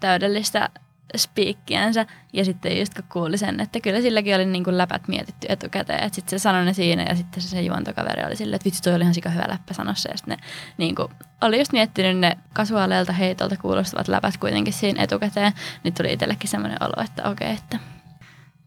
täydellistä 0.00 0.70
spiikkiänsä. 1.16 2.06
Ja 2.32 2.44
sitten 2.44 2.78
just 2.78 2.94
kun 2.94 3.04
kuuli 3.12 3.38
sen, 3.38 3.60
että 3.60 3.80
kyllä 3.80 4.00
silläkin 4.00 4.34
oli 4.34 4.46
niin 4.46 4.64
kuin 4.64 4.78
läpät 4.78 5.08
mietitty 5.08 5.46
etukäteen. 5.50 6.02
Että 6.02 6.14
sitten 6.14 6.38
se 6.38 6.42
sanoi 6.42 6.64
ne 6.64 6.72
siinä 6.72 7.02
ja 7.02 7.16
sitten 7.16 7.42
se, 7.42 7.48
se 7.48 7.62
juontokaveri 7.62 8.24
oli 8.24 8.36
silleen, 8.36 8.56
että 8.56 8.64
vitsi 8.64 8.82
toi 8.82 8.94
oli 8.94 9.02
ihan 9.02 9.14
sika 9.14 9.30
hyvä 9.30 9.44
läppä 9.48 9.74
sanossa. 9.74 10.10
Ja 10.10 10.16
sitten 10.16 10.38
ne 10.38 10.44
niin 10.78 10.94
kuin, 10.94 11.08
oli 11.40 11.58
just 11.58 11.72
miettinyt 11.72 12.18
ne 12.18 12.38
kasuaaleilta 12.54 13.12
heitolta 13.12 13.56
kuulostavat 13.56 14.08
läpät 14.08 14.36
kuitenkin 14.36 14.72
siinä 14.72 15.02
etukäteen. 15.02 15.52
Niin 15.84 15.94
tuli 15.94 16.12
itsellekin 16.12 16.50
semmoinen 16.50 16.82
olo, 16.82 17.04
että 17.04 17.28
okei, 17.28 17.52
että 17.52 17.78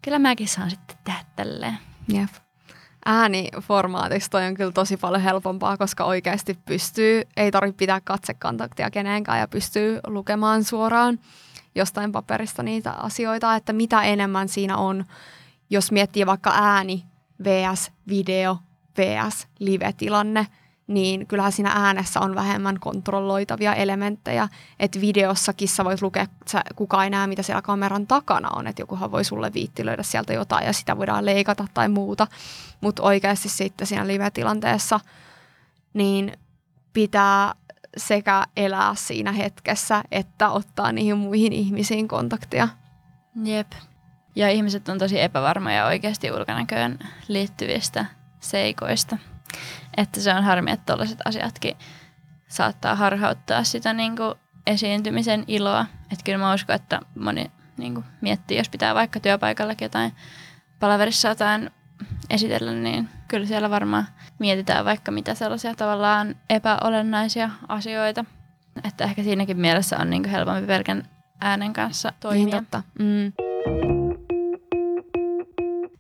kyllä 0.01 0.19
mäkin 0.19 0.47
saan 0.47 0.69
sitten 0.69 0.97
tehdä 1.03 1.19
tälleen. 1.35 1.77
Jep 2.13 2.29
ääniformaatissa 3.05 4.31
toi 4.31 4.45
on 4.45 4.53
kyllä 4.53 4.71
tosi 4.71 4.97
paljon 4.97 5.21
helpompaa, 5.21 5.77
koska 5.77 6.03
oikeasti 6.03 6.59
pystyy, 6.65 7.21
ei 7.37 7.51
tarvitse 7.51 7.77
pitää 7.77 8.01
katsekontaktia 8.01 8.91
kenenkään 8.91 9.39
ja 9.39 9.47
pystyy 9.47 9.99
lukemaan 10.07 10.63
suoraan 10.63 11.19
jostain 11.75 12.11
paperista 12.11 12.63
niitä 12.63 12.91
asioita, 12.91 13.55
että 13.55 13.73
mitä 13.73 14.01
enemmän 14.01 14.49
siinä 14.49 14.77
on, 14.77 15.05
jos 15.69 15.91
miettii 15.91 16.25
vaikka 16.25 16.51
ääni 16.55 17.05
vs. 17.43 17.91
video 18.07 18.57
vs. 18.97 19.47
live-tilanne, 19.59 20.47
niin 20.87 21.27
kyllähän 21.27 21.51
siinä 21.51 21.71
äänessä 21.75 22.19
on 22.19 22.35
vähemmän 22.35 22.79
kontrolloitavia 22.79 23.73
elementtejä. 23.73 24.47
Että 24.79 25.01
videossakin 25.01 25.67
sä 25.67 25.85
voit 25.85 26.01
lukea, 26.01 26.25
sä, 26.47 26.63
kukaan 26.75 27.03
ei 27.03 27.09
näe, 27.09 27.27
mitä 27.27 27.43
siellä 27.43 27.61
kameran 27.61 28.07
takana 28.07 28.49
on. 28.55 28.67
Että 28.67 28.81
jokuhan 28.81 29.11
voi 29.11 29.23
sulle 29.23 29.53
viittilöidä 29.53 30.03
sieltä 30.03 30.33
jotain 30.33 30.65
ja 30.65 30.73
sitä 30.73 30.97
voidaan 30.97 31.25
leikata 31.25 31.67
tai 31.73 31.89
muuta. 31.89 32.27
Mutta 32.81 33.03
oikeasti 33.03 33.49
sitten 33.49 33.87
siinä 33.87 34.07
live-tilanteessa 34.07 34.99
niin 35.93 36.37
pitää 36.93 37.53
sekä 37.97 38.43
elää 38.57 38.95
siinä 38.95 39.31
hetkessä, 39.31 40.03
että 40.11 40.49
ottaa 40.49 40.91
niihin 40.91 41.17
muihin 41.17 41.53
ihmisiin 41.53 42.07
kontaktia. 42.07 42.67
Jep. 43.43 43.71
Ja 44.35 44.49
ihmiset 44.49 44.89
on 44.89 44.97
tosi 44.97 45.21
epävarmoja 45.21 45.85
oikeasti 45.85 46.31
ulkonäköön 46.31 46.99
liittyvistä 47.27 48.05
seikoista. 48.39 49.17
Että 49.97 50.19
se 50.21 50.33
on 50.33 50.43
harmi, 50.43 50.71
että 50.71 50.85
tällaiset 50.85 51.19
asiatkin 51.25 51.77
saattaa 52.47 52.95
harhauttaa 52.95 53.63
sitä 53.63 53.93
niin 53.93 54.17
kuin 54.17 54.35
esiintymisen 54.67 55.43
iloa. 55.47 55.85
Että 56.03 56.23
kyllä 56.23 56.37
mä 56.37 56.53
uskon, 56.53 56.75
että 56.75 56.99
moni 57.19 57.51
niin 57.77 57.93
kuin 57.93 58.05
miettii, 58.21 58.57
jos 58.57 58.69
pitää 58.69 58.95
vaikka 58.95 59.19
työpaikallakin 59.19 59.85
jotain 59.85 60.11
palaverissa 60.79 61.27
jotain 61.27 61.69
esitellä, 62.29 62.71
niin 62.71 63.09
kyllä 63.31 63.45
siellä 63.45 63.69
varmaan 63.69 64.07
mietitään 64.39 64.85
vaikka 64.85 65.11
mitä 65.11 65.35
sellaisia 65.35 65.75
tavallaan 65.75 66.35
epäolennaisia 66.49 67.49
asioita. 67.67 68.25
Että 68.83 69.03
ehkä 69.03 69.23
siinäkin 69.23 69.57
mielessä 69.57 69.97
on 69.97 70.09
niin 70.09 70.25
helpompi 70.25 70.67
pelkän 70.67 71.09
äänen 71.41 71.73
kanssa 71.73 72.13
toimia. 72.19 72.45
Niin 72.45 72.51
totta. 72.51 72.83
Mm. 72.99 73.33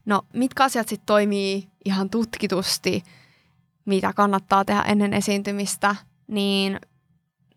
No, 0.05 0.21
mitkä 0.33 0.63
asiat 0.63 0.87
sitten 0.87 1.05
toimii 1.05 1.69
ihan 1.85 2.09
tutkitusti, 2.09 3.03
mitä 3.85 4.13
kannattaa 4.13 4.65
tehdä 4.65 4.81
ennen 4.81 5.13
esiintymistä, 5.13 5.95
niin 6.27 6.79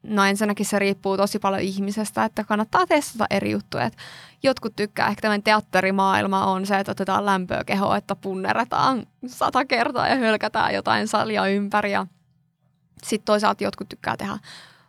No 0.04 0.24
ensinnäkin 0.24 0.66
se 0.66 0.78
riippuu 0.78 1.16
tosi 1.16 1.38
paljon 1.38 1.62
ihmisestä, 1.62 2.24
että 2.24 2.44
kannattaa 2.44 2.86
testata 2.86 3.26
eri 3.30 3.50
juttuja. 3.50 3.84
Et 3.84 3.96
jotkut 4.42 4.76
tykkää, 4.76 5.08
ehkä 5.08 5.22
tämän 5.22 5.42
teatterimaailma 5.42 6.46
on 6.46 6.66
se, 6.66 6.78
että 6.78 6.92
otetaan 6.92 7.26
lämpöä 7.26 7.64
kehoa, 7.64 7.96
että 7.96 8.16
punneretaan 8.16 9.06
sata 9.26 9.64
kertaa 9.64 10.08
ja 10.08 10.16
hölkätään 10.16 10.74
jotain 10.74 11.08
salia 11.08 11.46
ympäri. 11.46 11.90
Sitten 13.02 13.24
toisaalta 13.24 13.64
jotkut 13.64 13.88
tykkää 13.88 14.16
tehdä 14.16 14.38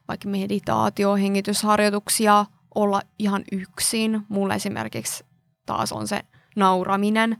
vaikka 0.08 0.30
meditaatio, 0.30 1.16
hengitysharjoituksia, 1.16 2.46
olla 2.76 3.02
ihan 3.20 3.44
yksin. 3.52 4.26
Mulle 4.30 4.56
esimerkiksi 4.56 5.26
taas 5.66 5.92
on 5.92 6.08
se 6.08 6.22
nauraminen. 6.56 7.38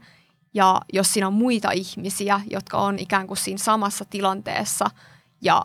Ja 0.54 0.80
jos 0.92 1.12
siinä 1.12 1.26
on 1.26 1.32
muita 1.32 1.70
ihmisiä, 1.70 2.40
jotka 2.50 2.78
on 2.78 2.98
ikään 2.98 3.26
kuin 3.26 3.38
siinä 3.38 3.58
samassa 3.58 4.04
tilanteessa 4.04 4.90
ja 5.40 5.62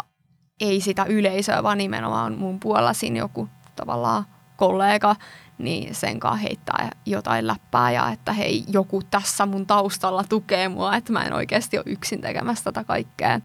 ei 0.61 0.81
sitä 0.81 1.05
yleisöä, 1.05 1.63
vaan 1.63 1.77
nimenomaan 1.77 2.37
mun 2.37 2.59
puolella 2.59 2.93
siinä 2.93 3.19
joku 3.19 3.49
tavallaan 3.75 4.25
kollega, 4.57 5.15
niin 5.57 5.95
sen 5.95 6.19
kanssa 6.19 6.41
heittää 6.41 6.89
jotain 7.05 7.47
läppää 7.47 7.91
ja 7.91 8.11
että 8.11 8.33
hei, 8.33 8.63
joku 8.67 9.01
tässä 9.11 9.45
mun 9.45 9.65
taustalla 9.65 10.23
tukee 10.29 10.69
mua, 10.69 10.95
että 10.95 11.13
mä 11.13 11.23
en 11.23 11.33
oikeasti 11.33 11.77
ole 11.77 11.85
yksin 11.87 12.21
tekemässä 12.21 12.63
tätä 12.63 12.83
kaikkea. 12.83 13.41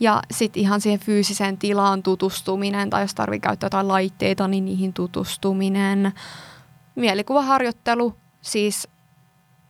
Ja 0.00 0.22
sitten 0.30 0.62
ihan 0.62 0.80
siihen 0.80 1.00
fyysiseen 1.00 1.58
tilaan 1.58 2.02
tutustuminen, 2.02 2.90
tai 2.90 3.02
jos 3.02 3.14
tarvii 3.14 3.40
käyttää 3.40 3.66
jotain 3.66 3.88
laitteita, 3.88 4.48
niin 4.48 4.64
niihin 4.64 4.92
tutustuminen. 4.92 6.12
Mielikuvaharjoittelu, 6.94 8.16
siis 8.40 8.88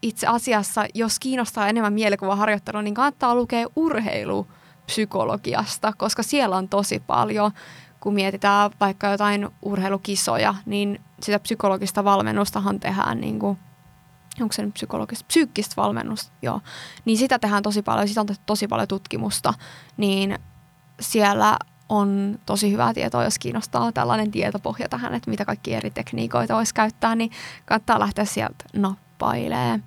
itse 0.02 0.26
asiassa, 0.26 0.87
jos 0.95 1.18
kiinnostaa 1.18 1.68
enemmän 1.68 1.92
mielikuvaharjoittelua, 1.92 2.83
niin 2.83 2.95
kannattaa 2.95 3.35
lukea 3.35 3.66
urheilu 3.76 4.47
psykologiasta, 4.87 5.93
koska 5.97 6.23
siellä 6.23 6.57
on 6.57 6.69
tosi 6.69 7.02
paljon, 7.07 7.52
kun 8.00 8.14
mietitään 8.14 8.71
vaikka 8.81 9.07
jotain 9.07 9.49
urheilukisoja, 9.62 10.55
niin 10.66 11.00
sitä 11.23 11.38
psykologista 11.38 12.05
valmennustahan 12.05 12.81
tehdään 12.81 13.21
niin 13.21 13.38
kuin, 13.38 13.59
onko 14.40 14.52
se 14.52 14.62
nyt 14.62 14.75
psykologista, 14.75 15.25
psyykkistä 15.26 15.75
valmennusta, 15.76 16.33
joo, 16.43 16.61
niin 17.05 17.19
sitä 17.19 17.38
tehdään 17.38 17.62
tosi 17.62 17.83
paljon, 17.83 18.09
siitä 18.09 18.21
on 18.21 18.26
tehty 18.26 18.43
tosi 18.47 18.69
paljon 18.69 18.88
tutkimusta, 18.88 19.55
niin 19.97 20.38
siellä 21.00 21.57
on 21.88 22.38
tosi 22.47 22.73
hyvää 22.73 22.95
tietoa, 22.95 23.25
jos 23.25 23.38
kiinnostaa 23.38 23.93
tällainen 23.93 24.31
tietopohja 24.31 24.88
tähän, 24.88 25.14
että 25.14 25.31
mitä 25.31 25.45
kaikki 25.45 25.75
eri 25.75 25.90
tekniikoita 25.90 26.55
voisi 26.55 26.75
käyttää, 26.75 27.14
niin 27.14 27.31
kannattaa 27.66 28.00
lähteä 28.00 28.25
sieltä 28.25 28.64
nappailemaan. 28.73 29.85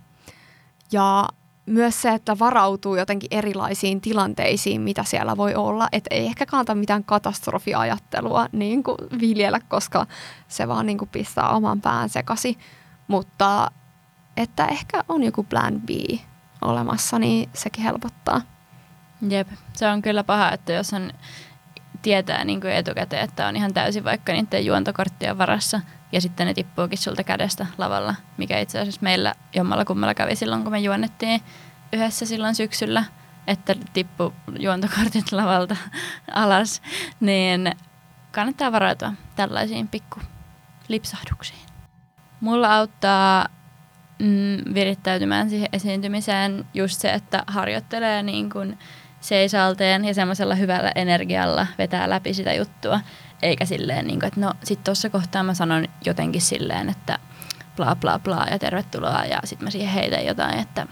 Ja 0.91 1.27
myös 1.69 2.01
se, 2.01 2.13
että 2.13 2.39
varautuu 2.39 2.95
jotenkin 2.95 3.27
erilaisiin 3.31 4.01
tilanteisiin, 4.01 4.81
mitä 4.81 5.03
siellä 5.03 5.37
voi 5.37 5.55
olla. 5.55 5.87
Että 5.91 6.15
ei 6.15 6.25
ehkä 6.25 6.45
kannata 6.45 6.75
mitään 6.75 7.03
katastrofiajattelua 7.03 8.47
niin 8.51 8.83
kuin 8.83 8.97
viljellä, 9.19 9.59
koska 9.59 10.05
se 10.47 10.67
vaan 10.67 10.85
niin 10.85 10.97
kuin 10.97 11.09
pistää 11.09 11.49
oman 11.49 11.81
pään 11.81 12.09
sekasi. 12.09 12.57
Mutta 13.07 13.71
että 14.37 14.65
ehkä 14.65 15.03
on 15.09 15.23
joku 15.23 15.43
plan 15.43 15.81
B 15.81 15.89
olemassa, 16.61 17.19
niin 17.19 17.49
sekin 17.53 17.83
helpottaa. 17.83 18.41
Jep, 19.29 19.47
se 19.73 19.87
on 19.87 20.01
kyllä 20.01 20.23
paha, 20.23 20.51
että 20.51 20.73
jos 20.73 20.93
on 20.93 21.11
tietää 22.01 22.45
niin 22.45 22.61
kuin 22.61 22.73
etukäteen, 22.73 23.23
että 23.23 23.47
on 23.47 23.55
ihan 23.55 23.73
täysin 23.73 24.03
vaikka 24.03 24.33
niiden 24.33 24.65
juontokorttien 24.65 25.37
varassa 25.37 25.81
ja 26.11 26.21
sitten 26.21 26.47
ne 26.47 26.53
tippuukin 26.53 26.97
sulta 26.97 27.23
kädestä 27.23 27.65
lavalla, 27.77 28.15
mikä 28.37 28.59
itse 28.59 28.79
asiassa 28.79 29.01
meillä 29.01 29.35
jommalla 29.55 29.85
kummalla 29.85 30.13
kävi 30.13 30.35
silloin, 30.35 30.63
kun 30.63 30.71
me 30.71 30.79
juonnettiin 30.79 31.41
yhdessä 31.93 32.25
silloin 32.25 32.55
syksyllä, 32.55 33.03
että 33.47 33.75
tippu 33.93 34.33
juontokortit 34.59 35.31
lavalta 35.41 35.75
alas, 36.33 36.81
niin 37.19 37.71
kannattaa 38.31 38.71
varautua 38.71 39.13
tällaisiin 39.35 39.87
pikku 39.87 40.19
lipsahduksiin. 40.87 41.69
Mulla 42.41 42.75
auttaa 42.75 43.45
mm, 44.19 44.73
virittäytymään 44.73 45.49
siihen 45.49 45.69
esiintymiseen 45.73 46.65
just 46.73 47.01
se, 47.01 47.13
että 47.13 47.43
harjoittelee 47.47 48.23
niin 48.23 48.49
kuin 48.49 48.77
seisalteen 49.21 50.05
ja 50.05 50.13
semmoisella 50.13 50.55
hyvällä 50.55 50.91
energialla 50.95 51.67
vetää 51.77 52.09
läpi 52.09 52.33
sitä 52.33 52.53
juttua. 52.53 52.99
Eikä 53.41 53.65
silleen, 53.65 54.07
niin 54.07 54.19
kuin, 54.19 54.27
että 54.27 54.39
no 54.39 54.53
sit 54.63 54.83
tuossa 54.83 55.09
kohtaa 55.09 55.43
mä 55.43 55.53
sanon 55.53 55.87
jotenkin 56.05 56.41
silleen, 56.41 56.89
että 56.89 57.19
bla 57.75 57.95
bla 57.95 58.19
bla 58.19 58.45
ja 58.51 58.59
tervetuloa 58.59 59.25
ja 59.25 59.39
sitten 59.43 59.65
mä 59.65 59.71
siihen 59.71 59.93
heitän 59.93 60.25
jotain, 60.25 60.59
että 60.59 60.87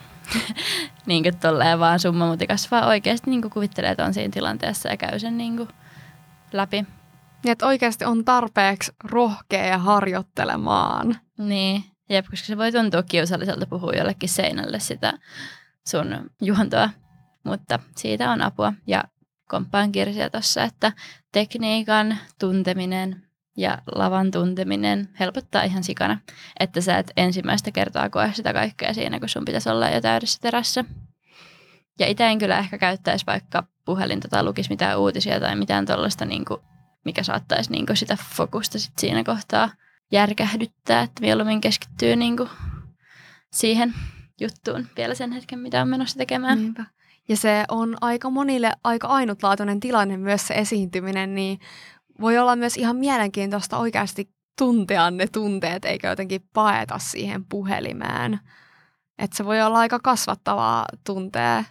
niin 1.05 1.23
kuin 1.23 1.37
tolleen 1.37 1.79
vaan 1.79 1.99
summa 1.99 2.27
mutikas, 2.27 2.71
vaan 2.71 2.87
oikeasti 2.87 3.29
niin 3.29 3.41
kuin 3.41 3.51
kuvittelee, 3.51 3.91
että 3.91 4.05
on 4.05 4.13
siinä 4.13 4.31
tilanteessa 4.31 4.89
ja 4.89 4.97
käy 4.97 5.19
sen 5.19 5.37
niin 5.37 5.57
kuin 5.57 5.69
läpi. 6.53 6.85
Niin, 7.43 7.51
että 7.51 7.67
oikeasti 7.67 8.05
on 8.05 8.25
tarpeeksi 8.25 8.91
rohkea 9.03 9.65
ja 9.65 9.77
harjoittelemaan. 9.77 11.19
Niin, 11.37 11.83
jep, 12.09 12.25
koska 12.29 12.45
se 12.45 12.57
voi 12.57 12.71
tuntua 12.71 13.03
kiusalliselta 13.03 13.65
puhua 13.65 13.93
jollekin 13.93 14.29
seinälle 14.29 14.79
sitä 14.79 15.13
sun 15.87 16.31
juontoa, 16.41 16.89
mutta 17.47 17.79
siitä 17.95 18.31
on 18.31 18.41
apua. 18.41 18.73
Ja 18.87 19.03
komppaan 19.49 19.91
kirsiä 19.91 20.29
tuossa, 20.29 20.63
että 20.63 20.91
tekniikan 21.31 22.17
tunteminen 22.39 23.23
ja 23.57 23.77
lavan 23.95 24.31
tunteminen 24.31 25.09
helpottaa 25.19 25.63
ihan 25.63 25.83
sikana, 25.83 26.19
että 26.59 26.81
sä 26.81 26.97
et 26.97 27.11
ensimmäistä 27.17 27.71
kertaa 27.71 28.09
koe 28.09 28.31
sitä 28.33 28.53
kaikkea 28.53 28.93
siinä, 28.93 29.19
kun 29.19 29.29
sun 29.29 29.45
pitäisi 29.45 29.69
olla 29.69 29.89
jo 29.89 30.01
täydessä 30.01 30.39
terässä. 30.41 30.85
Ja 31.99 32.07
itse 32.07 32.27
en 32.27 32.39
kyllä 32.39 32.59
ehkä 32.59 32.77
käyttäisi 32.77 33.25
vaikka 33.25 33.63
puhelinta 33.85 34.27
tai 34.27 34.43
lukisi 34.43 34.69
mitään 34.69 34.99
uutisia 34.99 35.39
tai 35.39 35.55
mitään 35.55 35.85
tuollaista, 35.85 36.25
niin 36.25 36.45
mikä 37.05 37.23
saattaisi 37.23 37.71
niin 37.71 37.85
sitä 37.93 38.17
fokusta 38.35 38.79
sit 38.79 38.99
siinä 38.99 39.23
kohtaa 39.23 39.69
järkähdyttää, 40.11 41.01
että 41.01 41.21
mieluummin 41.21 41.61
keskittyy 41.61 42.15
niin 42.15 42.37
siihen 43.51 43.93
juttuun 44.41 44.87
vielä 44.97 45.15
sen 45.15 45.31
hetken, 45.31 45.59
mitä 45.59 45.81
on 45.81 45.87
menossa 45.87 46.17
tekemään. 46.17 46.57
Niinpä. 46.57 46.85
Ja 47.29 47.37
se 47.37 47.65
on 47.69 47.97
aika 48.01 48.29
monille 48.29 48.71
aika 48.83 49.07
ainutlaatuinen 49.07 49.79
tilanne 49.79 50.17
myös 50.17 50.47
se 50.47 50.53
esiintyminen, 50.53 51.35
niin 51.35 51.59
voi 52.21 52.37
olla 52.37 52.55
myös 52.55 52.77
ihan 52.77 52.95
mielenkiintoista 52.95 53.77
oikeasti 53.77 54.29
tuntea 54.57 55.11
ne 55.11 55.27
tunteet, 55.27 55.85
eikä 55.85 56.09
jotenkin 56.09 56.41
paeta 56.53 56.99
siihen 56.99 57.45
puhelimeen. 57.45 58.39
Että 59.17 59.37
se 59.37 59.45
voi 59.45 59.61
olla 59.61 59.79
aika 59.79 59.99
kasvattavaa 59.99 60.85
tuntea 61.03 61.63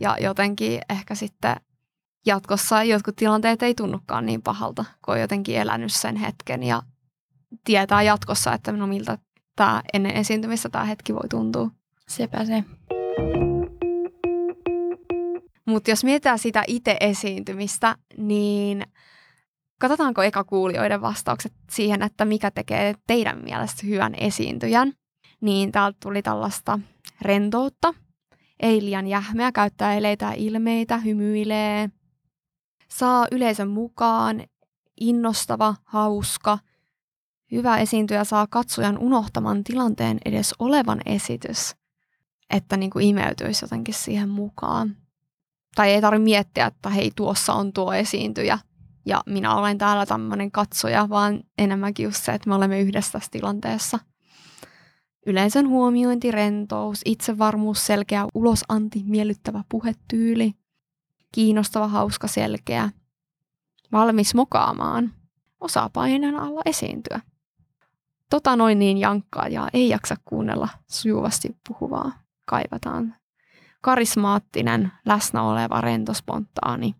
ja 0.00 0.16
jotenkin 0.20 0.80
ehkä 0.90 1.14
sitten 1.14 1.56
jatkossa 2.26 2.82
jotkut 2.82 3.16
tilanteet 3.16 3.62
ei 3.62 3.74
tunnukaan 3.74 4.26
niin 4.26 4.42
pahalta, 4.42 4.84
kun 5.04 5.14
on 5.14 5.20
jotenkin 5.20 5.56
elänyt 5.56 5.92
sen 5.92 6.16
hetken 6.16 6.62
ja 6.62 6.82
tietää 7.64 8.02
jatkossa, 8.02 8.52
että 8.52 8.72
no 8.72 8.86
miltä 8.86 9.18
tämä 9.56 9.82
ennen 9.92 10.16
esiintymistä 10.16 10.68
tämä 10.68 10.84
hetki 10.84 11.14
voi 11.14 11.28
tuntua. 11.28 11.70
Sepä 12.08 12.44
se. 12.44 12.64
Mutta 15.66 15.90
jos 15.90 16.04
mietitään 16.04 16.38
sitä 16.38 16.64
itse 16.66 16.96
esiintymistä, 17.00 17.96
niin 18.16 18.86
katsotaanko 19.78 20.22
eka 20.22 20.44
kuulijoiden 20.44 21.00
vastaukset 21.00 21.52
siihen, 21.70 22.02
että 22.02 22.24
mikä 22.24 22.50
tekee 22.50 22.94
teidän 23.06 23.44
mielestä 23.44 23.86
hyvän 23.86 24.14
esiintyjän. 24.14 24.92
Niin 25.40 25.72
täältä 25.72 25.98
tuli 26.02 26.22
tällaista 26.22 26.78
rentoutta, 27.22 27.94
ei 28.60 28.84
liian 28.84 29.06
jähmeä, 29.06 29.52
käyttää 29.52 29.94
eleitä 29.94 30.32
ilmeitä, 30.32 30.98
hymyilee, 30.98 31.90
saa 32.88 33.26
yleisön 33.32 33.68
mukaan, 33.68 34.42
innostava, 35.00 35.74
hauska, 35.84 36.58
hyvä 37.52 37.78
esiintyjä 37.78 38.24
saa 38.24 38.46
katsojan 38.50 38.98
unohtamaan 38.98 39.64
tilanteen 39.64 40.18
edes 40.24 40.54
olevan 40.58 41.00
esitys, 41.06 41.76
että 42.50 42.76
niin 42.76 42.90
kuin 42.90 43.06
imeytyisi 43.06 43.64
jotenkin 43.64 43.94
siihen 43.94 44.28
mukaan. 44.28 44.96
Tai 45.76 45.90
ei 45.90 46.00
tarvitse 46.00 46.24
miettiä, 46.24 46.66
että 46.66 46.90
hei, 46.90 47.10
tuossa 47.16 47.52
on 47.52 47.72
tuo 47.72 47.92
esiintyjä 47.92 48.58
ja 49.06 49.22
minä 49.26 49.54
olen 49.54 49.78
täällä 49.78 50.06
tämmöinen 50.06 50.50
katsoja, 50.50 51.08
vaan 51.08 51.40
enemmänkin 51.58 52.04
just 52.04 52.24
se, 52.24 52.32
että 52.32 52.48
me 52.48 52.54
olemme 52.54 52.80
yhdessä 52.80 53.12
tässä 53.12 53.30
tilanteessa. 53.30 53.98
Yleisön 55.26 55.68
huomiointi, 55.68 56.30
rentous, 56.30 57.00
itsevarmuus, 57.04 57.86
selkeä 57.86 58.26
ulosanti, 58.34 59.02
miellyttävä 59.06 59.64
puhetyyli, 59.68 60.54
kiinnostava, 61.32 61.88
hauska, 61.88 62.26
selkeä, 62.26 62.90
valmis 63.92 64.34
mokaamaan, 64.34 65.12
osaa 65.60 65.90
paineen 65.92 66.36
alla 66.36 66.62
esiintyä. 66.66 67.20
Tota 68.30 68.56
noin 68.56 68.78
niin 68.78 68.98
jankkaa 68.98 69.48
ja 69.48 69.68
ei 69.72 69.88
jaksa 69.88 70.16
kuunnella 70.24 70.68
sujuvasti 70.90 71.56
puhuvaa. 71.68 72.12
Kaivataan 72.44 73.14
karismaattinen, 73.86 74.92
läsnä 75.04 75.42
oleva, 75.42 75.80
rento, 75.80 76.14
spontaani. 76.14 76.94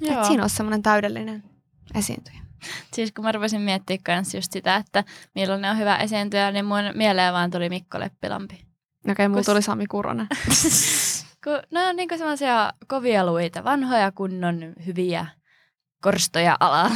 Joo. 0.00 0.20
Et 0.20 0.24
siinä 0.24 0.42
on 0.42 0.50
semmoinen 0.50 0.82
täydellinen 0.82 1.44
esiintyjä. 1.94 2.38
Siis 2.92 3.12
kun 3.12 3.24
mä 3.24 3.32
rupesin 3.32 3.60
miettimään 3.60 4.18
myös 4.18 4.34
just 4.34 4.52
sitä, 4.52 4.76
että 4.76 5.04
millainen 5.34 5.70
on 5.70 5.78
hyvä 5.78 5.96
esiintyjä, 5.96 6.50
niin 6.50 6.64
mun 6.64 6.78
mieleen 6.94 7.32
vaan 7.32 7.50
tuli 7.50 7.68
Mikko 7.68 8.00
Leppilampi. 8.00 8.54
Okei, 8.54 9.12
okay, 9.12 9.28
mulla 9.28 9.38
Kus... 9.38 9.46
tuli 9.46 9.62
Sami 9.62 9.86
Kuronen. 9.86 10.26
kun 11.44 11.62
ne 11.70 11.86
on 11.86 11.96
niinku 11.96 12.18
semmoisia 12.18 12.72
kovia 12.86 13.26
luita, 13.26 13.64
vanhoja 13.64 14.12
kunnon 14.12 14.72
hyviä 14.86 15.26
korstoja 16.02 16.56
alalla. 16.60 16.90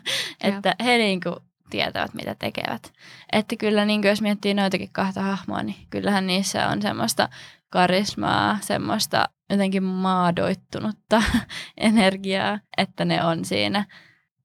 että 0.40 0.74
he 0.84 0.98
niinku 0.98 1.36
tietävät, 1.70 2.14
mitä 2.14 2.34
tekevät. 2.34 2.92
Että 3.32 3.56
kyllä 3.56 3.84
niin 3.84 4.02
jos 4.02 4.22
miettii 4.22 4.54
noitakin 4.54 4.90
kahta 4.92 5.22
hahmoa, 5.22 5.62
niin 5.62 5.86
kyllähän 5.90 6.26
niissä 6.26 6.68
on 6.68 6.82
semmoista 6.82 7.28
karismaa, 7.70 8.58
semmoista 8.60 9.28
jotenkin 9.50 9.82
maadoittunutta 9.82 11.22
energiaa, 11.76 12.58
että 12.76 13.04
ne 13.04 13.24
on 13.24 13.44
siinä 13.44 13.84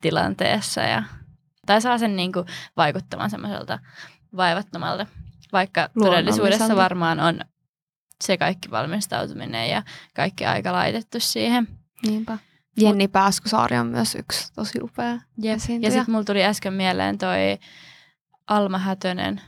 tilanteessa 0.02 0.82
ja, 0.82 1.04
tai 1.66 1.82
saa 1.82 1.98
sen 1.98 2.16
niin 2.16 2.32
kuin 2.32 2.46
vaikuttamaan 2.78 3.30
semmoiselta 3.30 3.80
vaivattomalta, 4.38 5.06
vaikka 5.54 5.90
todellisuudessa 6.00 6.76
varmaan 6.76 7.20
on 7.20 7.40
se 8.24 8.38
kaikki 8.38 8.72
valmistautuminen 8.72 9.70
ja 9.70 9.84
kaikki 10.16 10.46
aika 10.46 10.74
laitettu 10.74 11.20
siihen. 11.20 11.68
Niinpä. 12.06 12.38
Jenni 12.78 13.08
Pääskysaari 13.08 13.78
on 13.78 13.88
myös 13.88 14.16
yksi 14.16 14.54
tosi 14.54 14.80
upea 14.82 15.20
Jep. 15.38 15.60
Ja 15.82 15.92
sitten 15.92 16.12
mulla 16.12 16.24
tuli 16.24 16.44
äsken 16.44 16.74
mieleen 16.74 17.18
toi 17.18 17.58
Alma 18.48 18.78
Hätönen, 18.78 19.42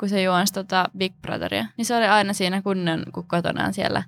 kun 0.00 0.08
se 0.08 0.22
juonsi 0.22 0.52
tota 0.52 0.88
Big 0.98 1.14
Brotheria. 1.22 1.66
Niin 1.76 1.84
se 1.84 1.96
oli 1.96 2.06
aina 2.06 2.32
siinä 2.32 2.62
kunnon, 2.62 3.04
kun 3.14 3.28
kotonaan 3.28 3.74
siellä 3.74 4.02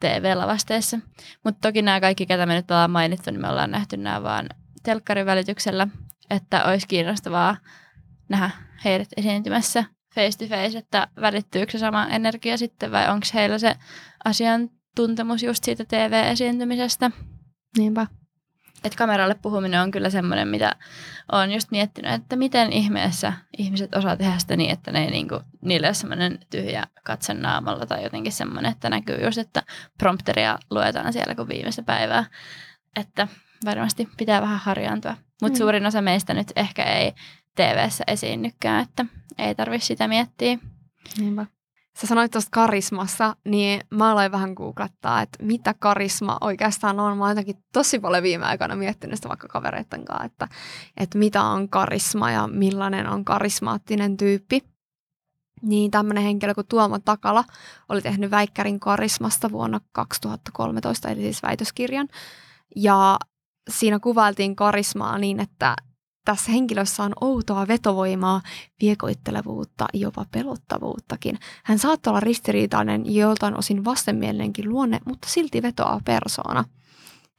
TV-lavasteessa. 0.00 0.98
Mutta 1.44 1.68
toki 1.68 1.82
nämä 1.82 2.00
kaikki, 2.00 2.26
ketä 2.26 2.46
me 2.46 2.54
nyt 2.54 2.70
ollaan 2.70 2.90
mainittu, 2.90 3.30
niin 3.30 3.40
me 3.40 3.48
ollaan 3.48 3.70
nähty 3.70 3.96
nämä 3.96 4.22
vaan 4.22 4.48
telkkarin 4.82 5.26
välityksellä, 5.26 5.88
että 6.30 6.64
olisi 6.64 6.88
kiinnostavaa 6.88 7.56
nähdä 8.28 8.50
heidät 8.84 9.08
esiintymässä 9.16 9.84
face 10.14 10.38
to 10.38 10.56
face, 10.56 10.78
että 10.78 11.08
välittyykö 11.20 11.72
se 11.72 11.78
sama 11.78 12.06
energia 12.06 12.58
sitten 12.58 12.92
vai 12.92 13.08
onko 13.08 13.26
heillä 13.34 13.58
se 13.58 13.76
asiantuntemus 14.24 15.42
just 15.42 15.64
siitä 15.64 15.84
TV-esiintymisestä. 15.84 17.10
Niinpä. 17.78 18.06
Että 18.84 18.98
kameralle 18.98 19.34
puhuminen 19.34 19.80
on 19.82 19.90
kyllä 19.90 20.10
semmoinen, 20.10 20.48
mitä 20.48 20.76
olen 21.32 21.52
just 21.52 21.70
miettinyt, 21.70 22.12
että 22.12 22.36
miten 22.36 22.72
ihmeessä 22.72 23.32
ihmiset 23.58 23.94
osaa 23.94 24.16
tehdä 24.16 24.38
sitä 24.38 24.56
niin, 24.56 24.70
että 24.70 24.92
ne 24.92 25.04
ei 25.04 25.10
niinku, 25.10 25.40
niille 25.60 25.86
ole 25.86 25.94
semmoinen 25.94 26.38
tyhjä 26.50 26.86
katse 27.04 27.34
naamalla 27.34 27.86
tai 27.86 28.02
jotenkin 28.02 28.32
semmoinen, 28.32 28.72
että 28.72 28.90
näkyy 28.90 29.24
just, 29.24 29.38
että 29.38 29.62
prompteria 29.98 30.58
luetaan 30.70 31.12
siellä 31.12 31.34
kuin 31.34 31.48
viimeistä 31.48 31.82
päivää. 31.82 32.24
Että 32.96 33.28
varmasti 33.64 34.08
pitää 34.16 34.40
vähän 34.40 34.58
harjaantua. 34.58 35.16
Mutta 35.42 35.56
mm. 35.56 35.58
suurin 35.58 35.86
osa 35.86 36.02
meistä 36.02 36.34
nyt 36.34 36.52
ehkä 36.56 36.84
ei 36.84 37.12
TV-ssä 37.54 38.04
esiinnykään, 38.06 38.82
että 38.82 39.06
ei 39.38 39.54
tarvitse 39.54 39.86
sitä 39.86 40.08
miettiä. 40.08 40.58
Niinpä. 41.18 41.46
Sä 42.00 42.06
sanoit 42.06 42.30
tuosta 42.30 42.48
karismassa, 42.52 43.36
niin 43.44 43.80
mä 43.90 44.12
aloin 44.12 44.32
vähän 44.32 44.52
googlettaa, 44.52 45.22
että 45.22 45.44
mitä 45.44 45.74
karisma 45.74 46.38
oikeastaan 46.40 47.00
on. 47.00 47.18
Mä 47.18 47.24
oon 47.24 47.30
jotenkin 47.30 47.64
tosi 47.72 47.98
paljon 47.98 48.22
viime 48.22 48.46
aikoina 48.46 48.76
miettinyt 48.76 49.16
sitä 49.16 49.28
vaikka 49.28 49.48
kavereiden 49.48 50.04
kanssa, 50.04 50.24
että, 50.24 50.48
että 50.96 51.18
mitä 51.18 51.42
on 51.42 51.68
karisma 51.68 52.30
ja 52.30 52.46
millainen 52.46 53.08
on 53.08 53.24
karismaattinen 53.24 54.16
tyyppi. 54.16 54.62
niin 55.62 55.90
tämmöinen 55.90 56.24
henkilö 56.24 56.54
kuin 56.54 56.66
Tuomo 56.66 56.98
Takala 56.98 57.44
oli 57.88 58.02
tehnyt 58.02 58.30
Väikkärin 58.30 58.80
karismasta 58.80 59.52
vuonna 59.52 59.80
2013, 59.92 61.08
eli 61.08 61.20
siis 61.20 61.42
väitöskirjan. 61.42 62.08
Ja 62.76 63.18
siinä 63.70 63.98
kuvailtiin 63.98 64.56
karismaa 64.56 65.18
niin, 65.18 65.40
että 65.40 65.76
tässä 66.24 66.52
henkilössä 66.52 67.02
on 67.02 67.12
outoa 67.20 67.68
vetovoimaa, 67.68 68.42
viekoittelevuutta, 68.80 69.86
jopa 69.94 70.26
pelottavuuttakin. 70.30 71.38
Hän 71.64 71.78
saattaa 71.78 72.10
olla 72.10 72.20
ristiriitainen 72.20 73.14
joltain 73.14 73.58
osin 73.58 73.84
vastenmielinenkin 73.84 74.68
luonne, 74.68 75.00
mutta 75.06 75.28
silti 75.28 75.62
vetoaa 75.62 76.00
persoona. 76.04 76.64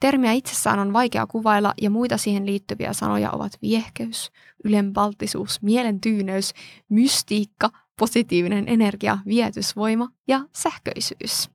Termiä 0.00 0.32
itsessään 0.32 0.78
on 0.78 0.92
vaikea 0.92 1.26
kuvailla 1.26 1.74
ja 1.82 1.90
muita 1.90 2.18
siihen 2.18 2.46
liittyviä 2.46 2.92
sanoja 2.92 3.30
ovat 3.30 3.52
viehkeys, 3.62 4.30
ylenpalttisuus, 4.64 5.62
mielen 5.62 6.00
tyyneys, 6.00 6.54
mystiikka, 6.88 7.70
positiivinen 7.98 8.68
energia, 8.68 9.18
vietysvoima 9.26 10.08
ja 10.28 10.40
sähköisyys. 10.56 11.50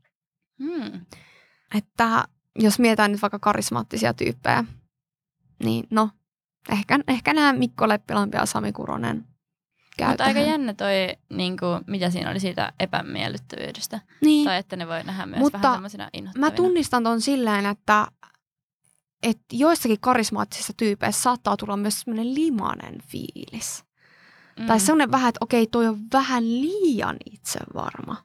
Hmm. 0.64 1.06
Että 1.76 2.26
jos 2.60 2.80
mietitään 2.80 3.12
nyt 3.12 3.22
vaikka 3.22 3.40
karismaattisia 3.40 4.14
tyyppejä, 4.14 4.66
niin 5.64 5.88
no, 5.90 6.10
ehkä, 6.72 7.00
ehkä 7.08 7.34
nämä 7.34 7.54
Mikko 7.54 7.88
Leppilampi 7.88 8.38
ja 8.38 8.46
Sami 8.46 8.72
Kuronen 8.72 9.26
käy 10.00 10.10
Mutta 10.10 10.24
aika 10.24 10.40
jännä 10.40 10.74
toi, 10.74 10.94
niin 11.30 11.58
kuin, 11.58 11.84
mitä 11.88 12.10
siinä 12.10 12.30
oli 12.30 12.40
siitä 12.40 12.74
epämiellyttävyydestä. 12.80 14.00
Niin, 14.22 14.46
Tai 14.46 14.58
että 14.58 14.76
ne 14.76 14.88
voi 14.88 15.04
nähdä 15.04 15.26
myös 15.26 15.40
Mutta 15.40 15.62
vähän 15.62 15.76
tämmöisinä 15.76 16.10
inhottavina. 16.14 16.50
mä 16.50 16.56
tunnistan 16.56 17.04
ton 17.04 17.22
silleen, 17.22 17.66
että, 17.66 18.08
että 19.24 19.46
joissakin 19.54 19.98
karismaattisissa 20.02 20.74
tyypeissä 20.78 21.22
saattaa 21.22 21.58
tulla 21.58 21.78
myös 21.78 22.00
semmoinen 22.00 22.36
limanen 22.36 22.98
fiilis. 23.08 23.84
Mm. 24.60 24.66
Tai 24.66 24.80
semmoinen 24.80 25.12
vähän, 25.12 25.30
että 25.30 25.40
okei, 25.42 25.68
toi 25.68 25.88
on 25.88 26.00
vähän 26.14 26.44
liian 26.62 27.18
itsevarma. 27.34 28.16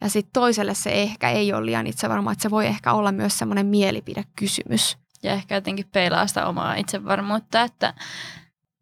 Ja 0.00 0.08
sitten 0.08 0.32
toiselle 0.32 0.74
se 0.74 0.90
ehkä 0.90 1.30
ei 1.30 1.52
ole 1.52 1.66
liian 1.66 1.86
itsevarma, 1.86 2.32
että 2.32 2.42
se 2.42 2.50
voi 2.50 2.66
ehkä 2.66 2.92
olla 2.92 3.12
myös 3.12 3.38
semmoinen 3.38 3.66
mielipidekysymys. 3.66 4.98
Ja 5.24 5.32
ehkä 5.32 5.54
jotenkin 5.54 5.88
peilaa 5.92 6.26
sitä 6.26 6.46
omaa 6.46 6.74
itsevarmuutta, 6.74 7.62
että 7.62 7.94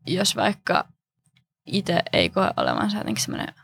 jos 0.07 0.37
vaikka 0.37 0.89
itse 1.67 2.03
ei 2.13 2.31
koe 2.31 2.51
olevansa 2.57 2.99
jotenkin 2.99 3.25
semmoinen 3.25 3.55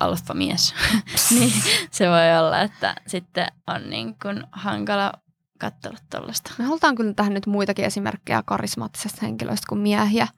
alfamies, 0.00 0.74
niin 1.38 1.52
se 1.90 2.08
voi 2.08 2.38
olla, 2.38 2.60
että 2.60 2.94
sitten 3.06 3.46
on 3.66 3.90
niin 3.90 4.16
kuin 4.22 4.44
hankala 4.52 5.12
katsella 5.58 5.98
tuollaista. 6.10 6.52
Me 6.58 6.64
halutaan 6.64 6.94
kyllä 6.94 7.14
tähän 7.14 7.34
nyt 7.34 7.46
muitakin 7.46 7.84
esimerkkejä 7.84 8.42
karismaattisesta 8.46 9.18
henkilöistä 9.22 9.66
kuin 9.68 9.80
miehiä. 9.80 10.28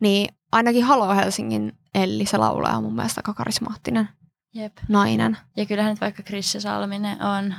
Niin 0.00 0.34
ainakin 0.52 0.84
Halo 0.84 1.14
Helsingin 1.14 1.78
Elli, 1.94 2.26
se 2.26 2.36
laulaja 2.36 2.76
on 2.76 2.82
mun 2.82 2.94
mielestä 2.94 3.18
aika 3.18 3.34
karismaattinen 3.34 4.08
Jep. 4.54 4.76
nainen. 4.88 5.36
Ja 5.56 5.66
kyllähän 5.66 5.90
nyt 5.90 6.00
vaikka 6.00 6.22
Krisse 6.22 6.60
Salminen 6.60 7.22
on. 7.22 7.54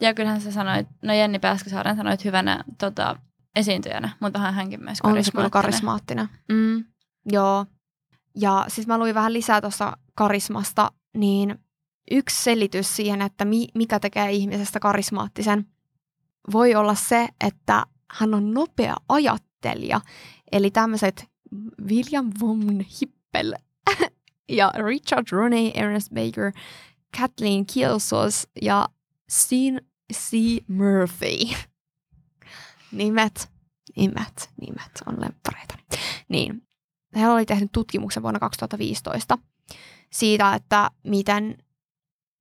Ja 0.00 0.14
kyllähän 0.14 0.40
sä 0.40 0.52
sanoit, 0.52 0.86
no 1.02 1.14
Jenni 1.14 1.38
Pääskysaaren 1.38 1.96
sanoit 1.96 2.24
hyvänä 2.24 2.64
tota, 2.78 3.16
esiintyjänä, 3.56 4.16
mutta 4.20 4.38
onhan 4.38 4.54
hänkin 4.54 4.82
myös 4.84 4.98
On 5.04 5.24
se 5.24 5.30
kyllä 5.32 5.50
karismaattinen. 5.50 6.28
karismaattinen. 6.28 6.74
Mm, 6.76 6.84
joo. 7.32 7.66
Ja 8.34 8.64
siis 8.68 8.86
mä 8.86 8.98
luin 8.98 9.14
vähän 9.14 9.32
lisää 9.32 9.60
tuossa 9.60 9.96
karismasta, 10.14 10.92
niin 11.16 11.58
yksi 12.10 12.42
selitys 12.42 12.96
siihen, 12.96 13.22
että 13.22 13.44
mi- 13.44 13.68
mikä 13.74 14.00
tekee 14.00 14.30
ihmisestä 14.32 14.80
karismaattisen, 14.80 15.66
voi 16.52 16.74
olla 16.74 16.94
se, 16.94 17.28
että 17.46 17.82
hän 18.12 18.34
on 18.34 18.54
nopea 18.54 18.94
ajattelija. 19.08 20.00
Eli 20.52 20.70
tämmöiset 20.70 21.26
William 21.88 22.30
von 22.40 22.80
Hippel 23.00 23.54
ja 24.48 24.72
Richard 24.86 25.26
Roney, 25.32 25.70
Ernest 25.74 26.08
Baker, 26.14 26.52
Kathleen 27.20 27.66
Kielsos 27.66 28.48
ja 28.62 28.88
Sean 29.28 29.80
C. 30.12 30.32
Murphy. 30.68 31.56
Nimet, 32.92 33.50
nimet, 33.96 34.50
nimet 34.60 35.02
on 35.06 35.20
lemppareita. 35.20 35.74
Niin, 36.28 36.62
he 37.16 37.28
oli 37.28 37.46
tehnyt 37.46 37.72
tutkimuksen 37.72 38.22
vuonna 38.22 38.40
2015 38.40 39.38
siitä, 40.12 40.54
että 40.54 40.90
miten 41.04 41.58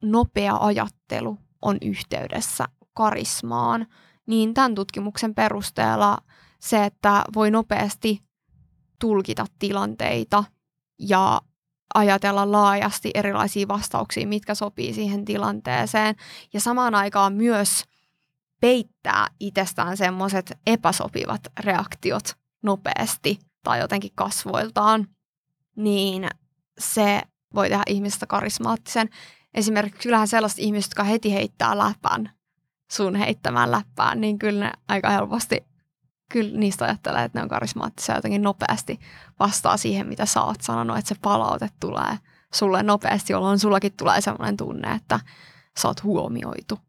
nopea 0.03 0.57
ajattelu 0.57 1.37
on 1.61 1.77
yhteydessä 1.81 2.65
karismaan. 2.93 3.87
Niin 4.27 4.53
tämän 4.53 4.75
tutkimuksen 4.75 5.35
perusteella 5.35 6.17
se, 6.59 6.85
että 6.85 7.23
voi 7.35 7.51
nopeasti 7.51 8.23
tulkita 8.99 9.45
tilanteita 9.59 10.43
ja 10.99 11.41
ajatella 11.95 12.51
laajasti 12.51 13.11
erilaisia 13.13 13.67
vastauksia, 13.67 14.27
mitkä 14.27 14.55
sopii 14.55 14.93
siihen 14.93 15.25
tilanteeseen. 15.25 16.15
Ja 16.53 16.59
samaan 16.59 16.95
aikaan 16.95 17.33
myös 17.33 17.83
peittää 18.61 19.27
itsestään 19.39 19.97
semmoiset 19.97 20.57
epäsopivat 20.67 21.41
reaktiot 21.59 22.33
nopeasti 22.63 23.39
tai 23.63 23.79
jotenkin 23.79 24.11
kasvoiltaan, 24.15 25.07
niin 25.75 26.27
se 26.79 27.21
voi 27.55 27.69
tehdä 27.69 27.83
ihmisestä 27.87 28.27
karismaattisen. 28.27 29.09
Esimerkiksi 29.53 30.03
kyllähän 30.03 30.27
sellaiset 30.27 30.59
ihmiset, 30.59 30.89
jotka 30.89 31.03
heti 31.03 31.33
heittää 31.33 31.77
läpän 31.77 32.31
sun 32.91 33.15
heittämään 33.15 33.71
läppään, 33.71 34.21
niin 34.21 34.39
kyllä 34.39 34.65
ne 34.65 34.71
aika 34.87 35.09
helposti, 35.09 35.65
kyllä 36.31 36.59
niistä 36.59 36.85
ajattelee, 36.85 37.23
että 37.23 37.39
ne 37.39 37.43
on 37.43 37.49
karismaattisia 37.49 38.15
jotenkin 38.15 38.41
nopeasti 38.41 38.99
vastaa 39.39 39.77
siihen, 39.77 40.07
mitä 40.07 40.25
sä 40.25 40.41
oot 40.41 40.61
sanonut, 40.61 40.97
että 40.97 41.09
se 41.09 41.15
palaute 41.21 41.69
tulee 41.79 42.19
sulle 42.53 42.83
nopeasti, 42.83 43.33
jolloin 43.33 43.59
sullakin 43.59 43.93
tulee 43.97 44.21
sellainen 44.21 44.57
tunne, 44.57 44.91
että 44.91 45.19
sä 45.79 45.87
oot 45.87 46.03
huomioitu 46.03 46.79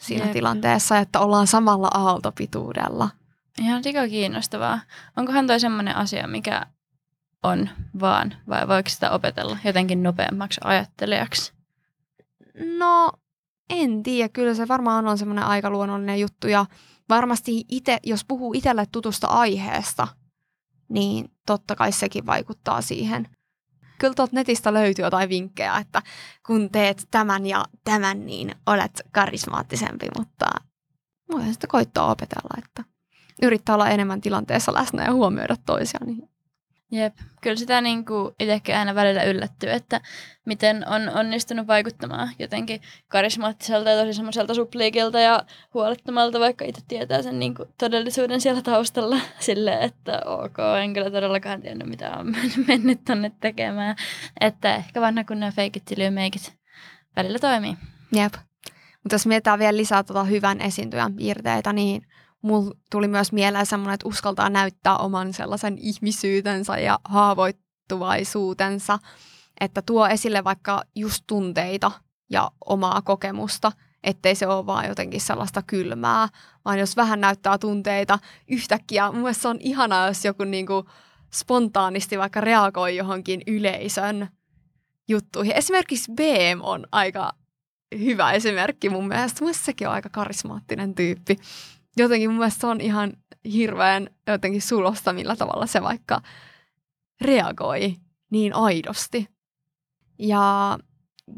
siinä 0.00 0.24
Jep. 0.24 0.32
tilanteessa, 0.32 0.98
että 0.98 1.20
ollaan 1.20 1.46
samalla 1.46 1.88
aaltopituudella. 1.94 3.10
Ihan 3.60 3.82
sika 3.82 4.08
kiinnostavaa. 4.08 4.80
Onkohan 5.16 5.46
toi 5.46 5.60
semmoinen 5.60 5.96
asia, 5.96 6.26
mikä 6.26 6.66
on 7.42 7.68
vaan, 8.00 8.34
vai 8.48 8.68
voiko 8.68 8.88
sitä 8.88 9.10
opetella 9.10 9.58
jotenkin 9.64 10.02
nopeammaksi 10.02 10.60
ajattelijaksi? 10.64 11.52
No, 12.78 13.12
en 13.70 14.02
tiedä. 14.02 14.28
Kyllä 14.28 14.54
se 14.54 14.68
varmaan 14.68 15.08
on 15.08 15.18
semmoinen 15.18 15.44
aika 15.44 15.70
luonnollinen 15.70 16.20
juttu. 16.20 16.48
Ja 16.48 16.66
varmasti 17.08 17.64
itse, 17.68 17.98
jos 18.02 18.24
puhuu 18.24 18.54
itselle 18.54 18.86
tutusta 18.92 19.26
aiheesta, 19.26 20.08
niin 20.88 21.30
totta 21.46 21.76
kai 21.76 21.92
sekin 21.92 22.26
vaikuttaa 22.26 22.82
siihen. 22.82 23.28
Kyllä 23.98 24.14
tuolta 24.14 24.36
netistä 24.36 24.72
löytyy 24.72 25.04
jotain 25.04 25.28
vinkkejä, 25.28 25.78
että 25.78 26.02
kun 26.46 26.70
teet 26.70 27.08
tämän 27.10 27.46
ja 27.46 27.64
tämän, 27.84 28.26
niin 28.26 28.54
olet 28.66 29.02
karismaattisempi, 29.12 30.06
mutta 30.18 30.46
voihan 31.32 31.54
sitä 31.54 31.66
koittaa 31.66 32.10
opetella, 32.10 32.58
että 32.58 32.84
yrittää 33.42 33.74
olla 33.74 33.88
enemmän 33.88 34.20
tilanteessa 34.20 34.74
läsnä 34.74 35.04
ja 35.04 35.12
huomioida 35.12 35.56
toisia. 35.66 36.00
Niin 36.06 36.28
Jep, 36.90 37.16
kyllä 37.40 37.56
sitä 37.56 37.80
niin 37.80 38.04
kuin 38.04 38.34
itsekin 38.40 38.76
aina 38.76 38.94
välillä 38.94 39.22
yllättyy, 39.22 39.70
että 39.70 40.00
miten 40.44 40.88
on 40.88 41.08
onnistunut 41.08 41.66
vaikuttamaan 41.66 42.30
jotenkin 42.38 42.80
karismaattiselta 43.08 43.90
ja 43.90 44.04
tosi 44.04 44.14
semmoiselta 44.14 44.54
supliikilta 44.54 45.20
ja 45.20 45.44
huolettomalta, 45.74 46.40
vaikka 46.40 46.64
itse 46.64 46.82
tietää 46.88 47.22
sen 47.22 47.38
niin 47.38 47.54
kuin 47.54 47.68
todellisuuden 47.78 48.40
siellä 48.40 48.62
taustalla 48.62 49.20
silleen, 49.40 49.80
että 49.80 50.22
ok, 50.26 50.56
en 50.82 50.94
kyllä 50.94 51.10
todellakaan 51.10 51.62
tiennyt 51.62 51.88
mitä 51.88 52.16
on 52.16 52.36
mennyt 52.68 53.04
tonne 53.04 53.32
tekemään. 53.40 53.96
Että 54.40 54.74
ehkä 54.74 55.00
vanha 55.00 55.24
kunnon 55.24 55.52
fake 55.52 55.70
it 55.76 55.84
till 55.84 56.00
you 56.00 56.10
make 56.10 56.36
it 56.36 56.52
välillä 57.16 57.38
toimii. 57.38 57.76
Jep. 58.12 58.34
Mutta 59.02 59.14
jos 59.14 59.26
mietitään 59.26 59.58
vielä 59.58 59.76
lisää 59.76 60.02
tuota 60.02 60.24
hyvän 60.24 60.60
esiintyjän 60.60 61.14
piirteitä, 61.14 61.72
niin 61.72 62.06
mulla 62.44 62.74
tuli 62.90 63.08
myös 63.08 63.32
mieleen 63.32 63.66
semmoinen, 63.66 63.94
että 63.94 64.08
uskaltaa 64.08 64.50
näyttää 64.50 64.96
oman 64.96 65.32
sellaisen 65.32 65.78
ihmisyytensä 65.78 66.78
ja 66.78 66.98
haavoittuvaisuutensa, 67.04 68.98
että 69.60 69.82
tuo 69.82 70.06
esille 70.06 70.44
vaikka 70.44 70.82
just 70.94 71.24
tunteita 71.26 71.90
ja 72.30 72.50
omaa 72.64 73.02
kokemusta, 73.02 73.72
ettei 74.02 74.34
se 74.34 74.46
ole 74.46 74.66
vaan 74.66 74.88
jotenkin 74.88 75.20
sellaista 75.20 75.62
kylmää, 75.62 76.28
vaan 76.64 76.78
jos 76.78 76.96
vähän 76.96 77.20
näyttää 77.20 77.58
tunteita 77.58 78.18
yhtäkkiä, 78.50 79.12
mun 79.12 79.20
mielestä 79.20 79.42
se 79.42 79.48
on 79.48 79.58
ihanaa, 79.60 80.08
jos 80.08 80.24
joku 80.24 80.44
niinku 80.44 80.84
spontaanisti 81.34 82.18
vaikka 82.18 82.40
reagoi 82.40 82.96
johonkin 82.96 83.42
yleisön 83.46 84.28
juttuihin. 85.08 85.56
Esimerkiksi 85.56 86.12
BM 86.12 86.60
on 86.62 86.86
aika 86.92 87.32
hyvä 87.98 88.32
esimerkki 88.32 88.90
mun 88.90 89.08
mielestä. 89.08 89.40
Mun 89.40 89.46
mielestä 89.46 89.64
sekin 89.64 89.88
on 89.88 89.94
aika 89.94 90.08
karismaattinen 90.08 90.94
tyyppi. 90.94 91.36
Jotenkin 91.96 92.30
mun 92.30 92.38
mielestä 92.38 92.66
on 92.66 92.80
ihan 92.80 93.12
hirveän 93.52 94.08
jotenkin 94.26 94.62
sulosta, 94.62 95.12
millä 95.12 95.36
tavalla 95.36 95.66
se 95.66 95.82
vaikka 95.82 96.20
reagoi 97.20 97.96
niin 98.30 98.54
aidosti. 98.54 99.28
Ja 100.18 100.78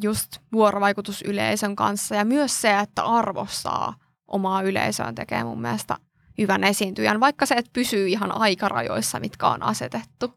just 0.03 0.39
vuorovaikutus 0.53 1.23
yleisön 1.23 1.77
kanssa 1.77 2.15
ja 2.15 2.25
myös 2.25 2.61
se, 2.61 2.79
että 2.79 3.03
arvostaa 3.03 3.95
omaa 4.29 4.63
yleisöön 4.63 5.15
tekee 5.15 5.45
mun 5.45 5.61
mielestä 5.61 5.97
hyvän 6.39 6.65
esiintyjän, 6.65 7.21
vaikka 7.21 7.47
se, 7.47 7.55
että 7.55 7.71
pysyy 7.73 8.09
ihan 8.09 8.33
aikarajoissa, 8.33 9.21
mitkä 9.21 9.49
on 9.49 9.63
asetettu. 9.63 10.35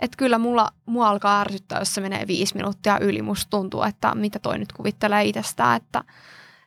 Että 0.00 0.16
kyllä 0.16 0.38
mulla, 0.38 0.70
mua 0.86 1.08
alkaa 1.08 1.40
ärsyttää, 1.40 1.78
jos 1.78 1.94
se 1.94 2.00
menee 2.00 2.26
viisi 2.26 2.54
minuuttia 2.56 2.98
yli. 2.98 3.22
Musta 3.22 3.50
tuntuu, 3.50 3.82
että 3.82 4.14
mitä 4.14 4.38
toi 4.38 4.58
nyt 4.58 4.72
kuvittelee 4.72 5.24
itsestään, 5.24 5.76
että, 5.76 6.04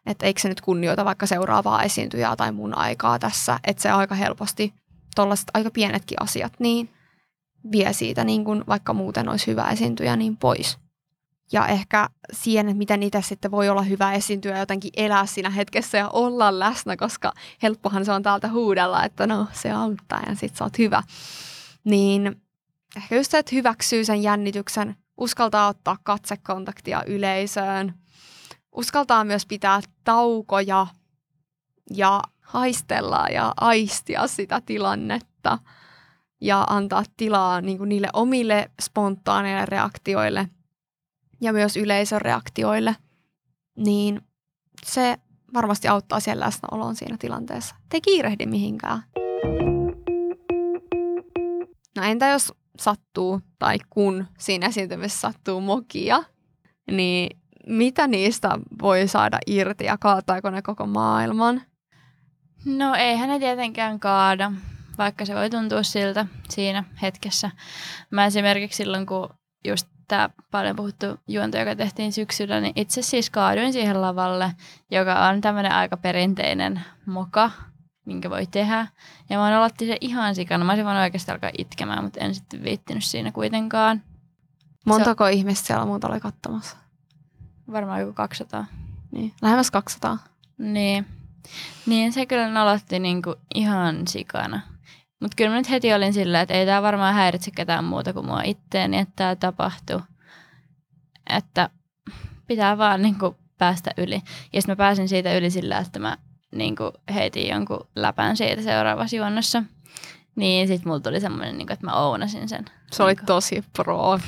että 0.06 0.26
eikö 0.26 0.42
se 0.42 0.50
nyt 0.50 0.62
kunnioita 0.62 1.06
vaikka 1.06 1.26
seuraavaa 1.26 1.84
esiintyjää 1.84 2.36
tai 2.36 2.52
mun 2.52 2.78
aikaa 2.78 3.20
tässä. 3.20 3.60
Että 3.64 3.82
se 3.82 3.90
aika 3.90 4.16
helposti, 4.16 4.74
tuollaiset 5.16 5.48
aika 5.54 5.72
pienetkin 5.72 6.22
asiat, 6.22 6.54
niin 6.60 6.90
vie 7.72 7.94
siitä 7.94 8.24
niin 8.24 8.46
kuin 8.46 8.64
vaikka 8.68 8.94
muuten 8.94 9.30
olisi 9.30 9.48
hyvä 9.48 9.70
esiintyjä 9.70 10.16
niin 10.16 10.38
pois. 10.38 10.78
Ja 11.52 11.68
ehkä 11.68 12.10
siihen, 12.32 12.70
että 12.70 12.78
miten 12.78 13.04
itse 13.04 13.22
sitten 13.22 13.52
voi 13.52 13.70
olla 13.70 13.82
hyvä 13.82 14.14
esiintyä 14.14 14.60
jotenkin 14.60 14.92
elää 14.98 15.26
siinä 15.26 15.50
hetkessä 15.50 15.98
ja 15.98 16.10
olla 16.10 16.60
läsnä, 16.60 16.98
koska 16.98 17.34
helppohan 17.64 18.06
se 18.06 18.12
on 18.12 18.24
täältä 18.24 18.50
huudella, 18.50 19.04
että 19.04 19.28
no 19.28 19.48
se 19.54 19.72
auttaa 19.72 20.22
ja 20.30 20.36
sit 20.36 20.56
sä 20.56 20.64
oot 20.64 20.78
hyvä. 20.78 21.04
Niin 21.84 22.42
ehkä 22.98 23.16
just 23.16 23.32
se, 23.32 23.38
että 23.38 23.56
hyväksyy 23.56 24.06
sen 24.06 24.24
jännityksen, 24.24 24.96
uskaltaa 25.18 25.68
ottaa 25.68 25.98
katsekontaktia 26.04 27.04
yleisöön, 27.04 27.94
uskaltaa 28.76 29.24
myös 29.24 29.46
pitää 29.46 29.82
taukoja 30.04 30.88
ja 31.96 32.22
haistella 32.42 33.28
ja 33.34 33.54
aistia 33.58 34.28
sitä 34.28 34.62
tilannetta 34.66 35.60
ja 36.42 36.64
antaa 36.70 37.04
tilaa 37.18 37.62
niin 37.62 37.78
kuin 37.78 37.90
niille 37.90 38.08
omille 38.14 38.72
spontaaneille 38.82 39.66
reaktioille 39.66 40.50
ja 41.42 41.54
myös 41.54 41.78
yleisön 41.78 42.22
reaktioille, 42.22 42.96
niin 43.78 44.22
se 44.86 45.18
varmasti 45.54 45.88
auttaa 45.88 46.20
siellä 46.20 46.46
läsnäoloon 46.46 46.96
siinä 46.96 47.18
tilanteessa. 47.20 47.76
Te 47.90 48.02
kiirehdi 48.02 48.46
mihinkään. 48.46 49.04
No 51.96 52.04
entä 52.04 52.28
jos 52.28 52.54
sattuu 52.80 53.42
tai 53.60 53.78
kun 53.90 54.26
siinä 54.40 54.68
esiintymisessä 54.68 55.22
sattuu 55.22 55.62
mokia, 55.62 56.24
niin 56.92 57.42
mitä 57.68 58.08
niistä 58.08 58.50
voi 58.82 59.08
saada 59.08 59.40
irti 59.48 59.86
ja 59.86 59.98
kaataako 59.98 60.50
ne 60.50 60.62
koko 60.62 60.88
maailman? 60.88 61.62
No 62.66 62.96
eihän 62.96 63.30
ne 63.30 63.40
tietenkään 63.40 64.00
kaada, 64.00 64.52
vaikka 64.98 65.26
se 65.26 65.36
voi 65.36 65.50
tuntua 65.50 65.84
siltä 65.84 66.26
siinä 66.50 66.84
hetkessä. 67.02 67.52
Mä 68.12 68.26
esimerkiksi 68.26 68.78
silloin, 68.78 69.06
kun 69.06 69.30
just 69.68 69.88
tämä 70.08 70.30
paljon 70.52 70.76
puhuttu 70.76 71.06
juonto, 71.28 71.58
joka 71.58 71.76
tehtiin 71.76 72.14
syksyllä, 72.14 72.62
niin 72.62 72.74
itse 72.76 73.02
siis 73.02 73.30
kaaduin 73.30 73.74
siihen 73.74 74.02
lavalle, 74.02 74.52
joka 74.92 75.28
on 75.28 75.42
tämmöinen 75.42 75.72
aika 75.72 75.98
perinteinen 75.98 76.82
moka, 77.06 77.52
minkä 78.06 78.30
voi 78.30 78.48
tehdä. 78.48 78.88
Ja 79.30 79.38
mä 79.38 79.58
aloitti 79.58 79.88
se 79.88 79.98
ihan 80.02 80.36
sikana. 80.36 80.66
Mä 80.66 80.72
olisin 80.72 80.86
voinut 80.86 81.04
oikeasti 81.04 81.32
alkaa 81.32 81.52
itkemään, 81.58 82.04
mutta 82.04 82.20
en 82.20 82.36
sitten 82.36 82.64
viittinyt 82.64 83.04
siinä 83.04 83.32
kuitenkaan. 83.32 84.02
Montako 84.86 85.26
se... 85.26 85.32
ihmistä 85.32 85.68
siellä 85.68 85.86
muuta 85.86 86.08
oli 86.08 86.20
katsomassa? 86.20 86.78
Varmaan 87.72 88.00
joku 88.00 88.14
200. 88.14 88.66
Niin, 89.12 89.34
lähemmäs 89.42 89.72
200. 89.72 90.18
Niin. 90.58 91.06
Niin 91.86 92.14
se 92.14 92.26
kyllä 92.26 92.62
aloitti 92.62 93.00
niinku 93.00 93.36
ihan 93.56 94.08
sikana. 94.08 94.62
Mutta 95.22 95.36
kyllä 95.36 95.52
mä 95.52 95.58
nyt 95.58 95.70
heti 95.70 95.94
olin 95.94 96.14
silleen, 96.14 96.42
että 96.42 96.54
ei 96.54 96.66
tämä 96.66 96.82
varmaan 96.82 97.14
häiritse 97.14 97.52
ketään 97.52 97.84
muuta 97.84 98.14
kuin 98.14 98.26
mua 98.26 98.42
itteeni, 98.42 99.00
että 99.00 99.14
tämä 99.16 99.36
tapahtuu. 99.36 100.02
Että 101.30 101.70
pitää 102.48 102.78
vaan 102.78 103.02
niinku 103.02 103.36
päästä 103.58 103.92
yli. 103.98 104.22
Ja 104.54 104.62
sitten 104.62 104.72
mä 104.72 104.76
pääsin 104.76 105.10
siitä 105.10 105.38
yli 105.38 105.50
sillä, 105.50 105.78
että 105.78 106.00
mä 106.00 106.18
niinku 106.52 106.92
heitin 107.14 107.48
jonkun 107.50 107.88
läpän 107.96 108.38
siitä 108.38 108.62
seuraavassa 108.62 109.16
juonnossa. 109.16 109.64
Niin 110.36 110.68
sit 110.68 110.86
mulla 110.86 111.00
tuli 111.00 111.20
semmoinen, 111.20 111.58
niinku, 111.58 111.74
että 111.74 111.86
mä 111.86 111.94
ounasin 111.94 112.50
sen. 112.50 112.66
Se 112.92 113.04
oli 113.04 113.16
tosi 113.16 113.64
pro. 113.76 114.20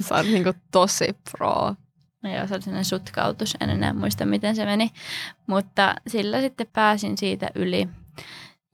Sä 0.00 0.14
olet 0.14 0.26
niinku 0.26 0.52
tosi 0.70 1.16
pro. 1.30 1.74
No 2.22 2.34
joo, 2.34 2.46
se 2.46 2.54
oli 2.54 2.62
sellainen 2.62 2.84
sutkautus. 2.84 3.56
En 3.60 3.70
enää 3.70 3.92
muista, 3.92 4.26
miten 4.26 4.56
se 4.56 4.64
meni. 4.64 4.90
Mutta 5.46 5.94
sillä 6.06 6.40
sitten 6.40 6.66
pääsin 6.72 7.18
siitä 7.18 7.50
yli. 7.54 7.88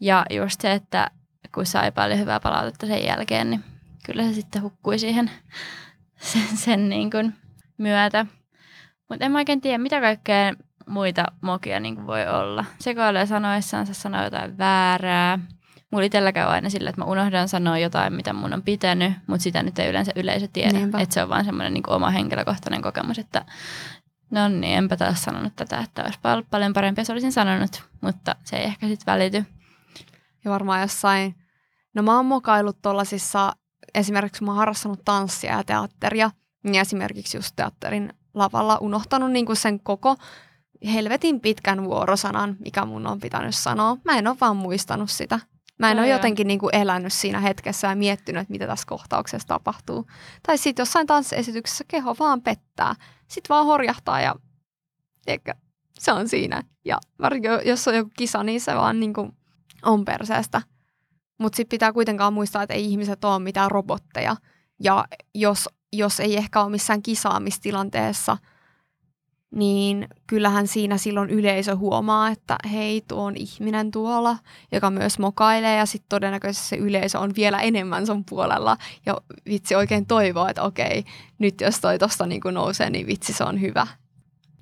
Ja 0.00 0.26
just 0.30 0.60
se, 0.60 0.72
että 0.72 1.10
kun 1.54 1.66
sai 1.66 1.92
paljon 1.92 2.18
hyvää 2.18 2.40
palautetta 2.40 2.86
sen 2.86 3.04
jälkeen, 3.04 3.50
niin 3.50 3.64
kyllä 4.04 4.22
se 4.22 4.32
sitten 4.32 4.62
hukkui 4.62 4.98
siihen 4.98 5.30
sen, 6.20 6.56
sen 6.56 6.88
niin 6.88 7.10
kuin 7.10 7.34
myötä. 7.78 8.26
Mutta 9.08 9.24
en 9.24 9.32
mä 9.32 9.38
oikein 9.38 9.60
tiedä, 9.60 9.78
mitä 9.78 10.00
kaikkea 10.00 10.54
muita 10.86 11.24
mokia 11.40 11.80
niin 11.80 12.06
voi 12.06 12.26
olla. 12.26 12.64
Sekoilee 12.80 13.26
sanoissaan, 13.26 13.86
se 13.86 13.94
sanoo 13.94 14.24
jotain 14.24 14.58
väärää. 14.58 15.38
Mulla 15.90 16.04
itsellä 16.04 16.32
käy 16.32 16.48
aina 16.48 16.70
sillä, 16.70 16.90
että 16.90 17.00
mä 17.00 17.10
unohdan 17.10 17.48
sanoa 17.48 17.78
jotain, 17.78 18.12
mitä 18.12 18.32
mun 18.32 18.52
on 18.52 18.62
pitänyt, 18.62 19.12
mutta 19.26 19.42
sitä 19.42 19.62
nyt 19.62 19.78
ei 19.78 19.88
yleensä 19.88 20.12
yleisö 20.16 20.48
tiedä. 20.52 20.78
Että 20.98 21.14
se 21.14 21.22
on 21.22 21.28
vaan 21.28 21.44
semmoinen 21.44 21.74
niin 21.74 21.90
oma 21.90 22.10
henkilökohtainen 22.10 22.82
kokemus, 22.82 23.18
että 23.18 23.44
no 24.30 24.48
niin, 24.48 24.78
enpä 24.78 24.96
taas 24.96 25.22
sanonut 25.22 25.56
tätä, 25.56 25.78
että 25.78 26.04
olisi 26.04 26.18
paljon 26.50 26.72
parempi, 26.72 27.00
jos 27.00 27.10
olisin 27.10 27.32
sanonut, 27.32 27.82
mutta 28.00 28.36
se 28.44 28.56
ei 28.56 28.64
ehkä 28.64 28.86
sitten 28.86 29.12
välity. 29.12 29.44
Ja 30.44 30.50
varmaan 30.50 30.80
jossain, 30.80 31.34
no 31.94 32.02
mä 32.02 32.16
oon 32.16 32.26
mokaillut 32.26 32.82
tollasissa, 32.82 33.52
esimerkiksi 33.94 34.44
mä 34.44 34.50
oon 34.50 34.58
harrastanut 34.58 35.04
tanssia 35.04 35.56
ja 35.56 35.64
teatteria, 35.64 36.30
niin 36.64 36.80
esimerkiksi 36.80 37.36
just 37.36 37.52
teatterin 37.56 38.12
lavalla 38.34 38.78
unohtanut 38.80 39.30
niin 39.30 39.46
kuin 39.46 39.56
sen 39.56 39.80
koko 39.80 40.16
helvetin 40.92 41.40
pitkän 41.40 41.84
vuorosanan, 41.84 42.56
mikä 42.58 42.84
mun 42.84 43.06
on 43.06 43.20
pitänyt 43.20 43.54
sanoa. 43.54 43.96
Mä 44.04 44.18
en 44.18 44.26
ole 44.26 44.36
vaan 44.40 44.56
muistanut 44.56 45.10
sitä. 45.10 45.40
Mä 45.78 45.90
en 45.90 45.98
ole 45.98 46.08
jotenkin 46.08 46.46
niin 46.46 46.58
kuin 46.58 46.74
elänyt 46.74 47.12
siinä 47.12 47.40
hetkessä 47.40 47.88
ja 47.88 47.96
miettinyt, 47.96 48.42
että 48.42 48.52
mitä 48.52 48.66
tässä 48.66 48.86
kohtauksessa 48.86 49.48
tapahtuu. 49.48 50.06
Tai 50.46 50.58
sitten 50.58 50.82
jossain 50.82 51.06
tanssiesityksessä 51.06 51.84
keho 51.88 52.16
vaan 52.18 52.42
pettää. 52.42 52.94
Sitten 53.28 53.48
vaan 53.48 53.66
horjahtaa 53.66 54.20
ja 54.20 54.34
eikä, 55.26 55.54
se 55.98 56.12
on 56.12 56.28
siinä. 56.28 56.62
Ja 56.84 56.98
varsinkin 57.22 57.50
jos 57.64 57.88
on 57.88 57.96
joku 57.96 58.10
kisa, 58.16 58.42
niin 58.42 58.60
se 58.60 58.74
vaan 58.74 59.00
niin 59.00 59.12
kuin 59.14 59.32
on 59.82 60.04
perseestä. 60.04 60.62
Mutta 61.38 61.56
sitten 61.56 61.74
pitää 61.74 61.92
kuitenkaan 61.92 62.32
muistaa, 62.32 62.62
että 62.62 62.74
ei 62.74 62.84
ihmiset 62.84 63.24
ole 63.24 63.38
mitään 63.38 63.70
robotteja. 63.70 64.36
Ja 64.80 65.04
jos, 65.34 65.68
jos 65.92 66.20
ei 66.20 66.36
ehkä 66.36 66.62
ole 66.62 66.70
missään 66.70 67.02
kisaamistilanteessa, 67.02 68.36
niin 69.50 70.08
kyllähän 70.26 70.66
siinä 70.66 70.98
silloin 70.98 71.30
yleisö 71.30 71.76
huomaa, 71.76 72.28
että 72.28 72.56
hei, 72.72 73.04
tuo 73.08 73.24
on 73.24 73.36
ihminen 73.36 73.90
tuolla, 73.90 74.36
joka 74.72 74.90
myös 74.90 75.18
mokailee 75.18 75.76
ja 75.76 75.86
sitten 75.86 76.08
todennäköisesti 76.08 76.68
se 76.68 76.76
yleisö 76.76 77.18
on 77.18 77.32
vielä 77.36 77.60
enemmän 77.60 78.06
sun 78.06 78.24
puolella 78.24 78.76
ja 79.06 79.20
vitsi 79.46 79.74
oikein 79.74 80.06
toivoo, 80.06 80.46
että 80.46 80.62
okei, 80.62 81.04
nyt 81.38 81.60
jos 81.60 81.80
toi 81.80 81.98
tosta 81.98 82.26
niin 82.26 82.40
nousee, 82.52 82.90
niin 82.90 83.06
vitsi 83.06 83.32
se 83.32 83.44
on 83.44 83.60
hyvä. 83.60 83.86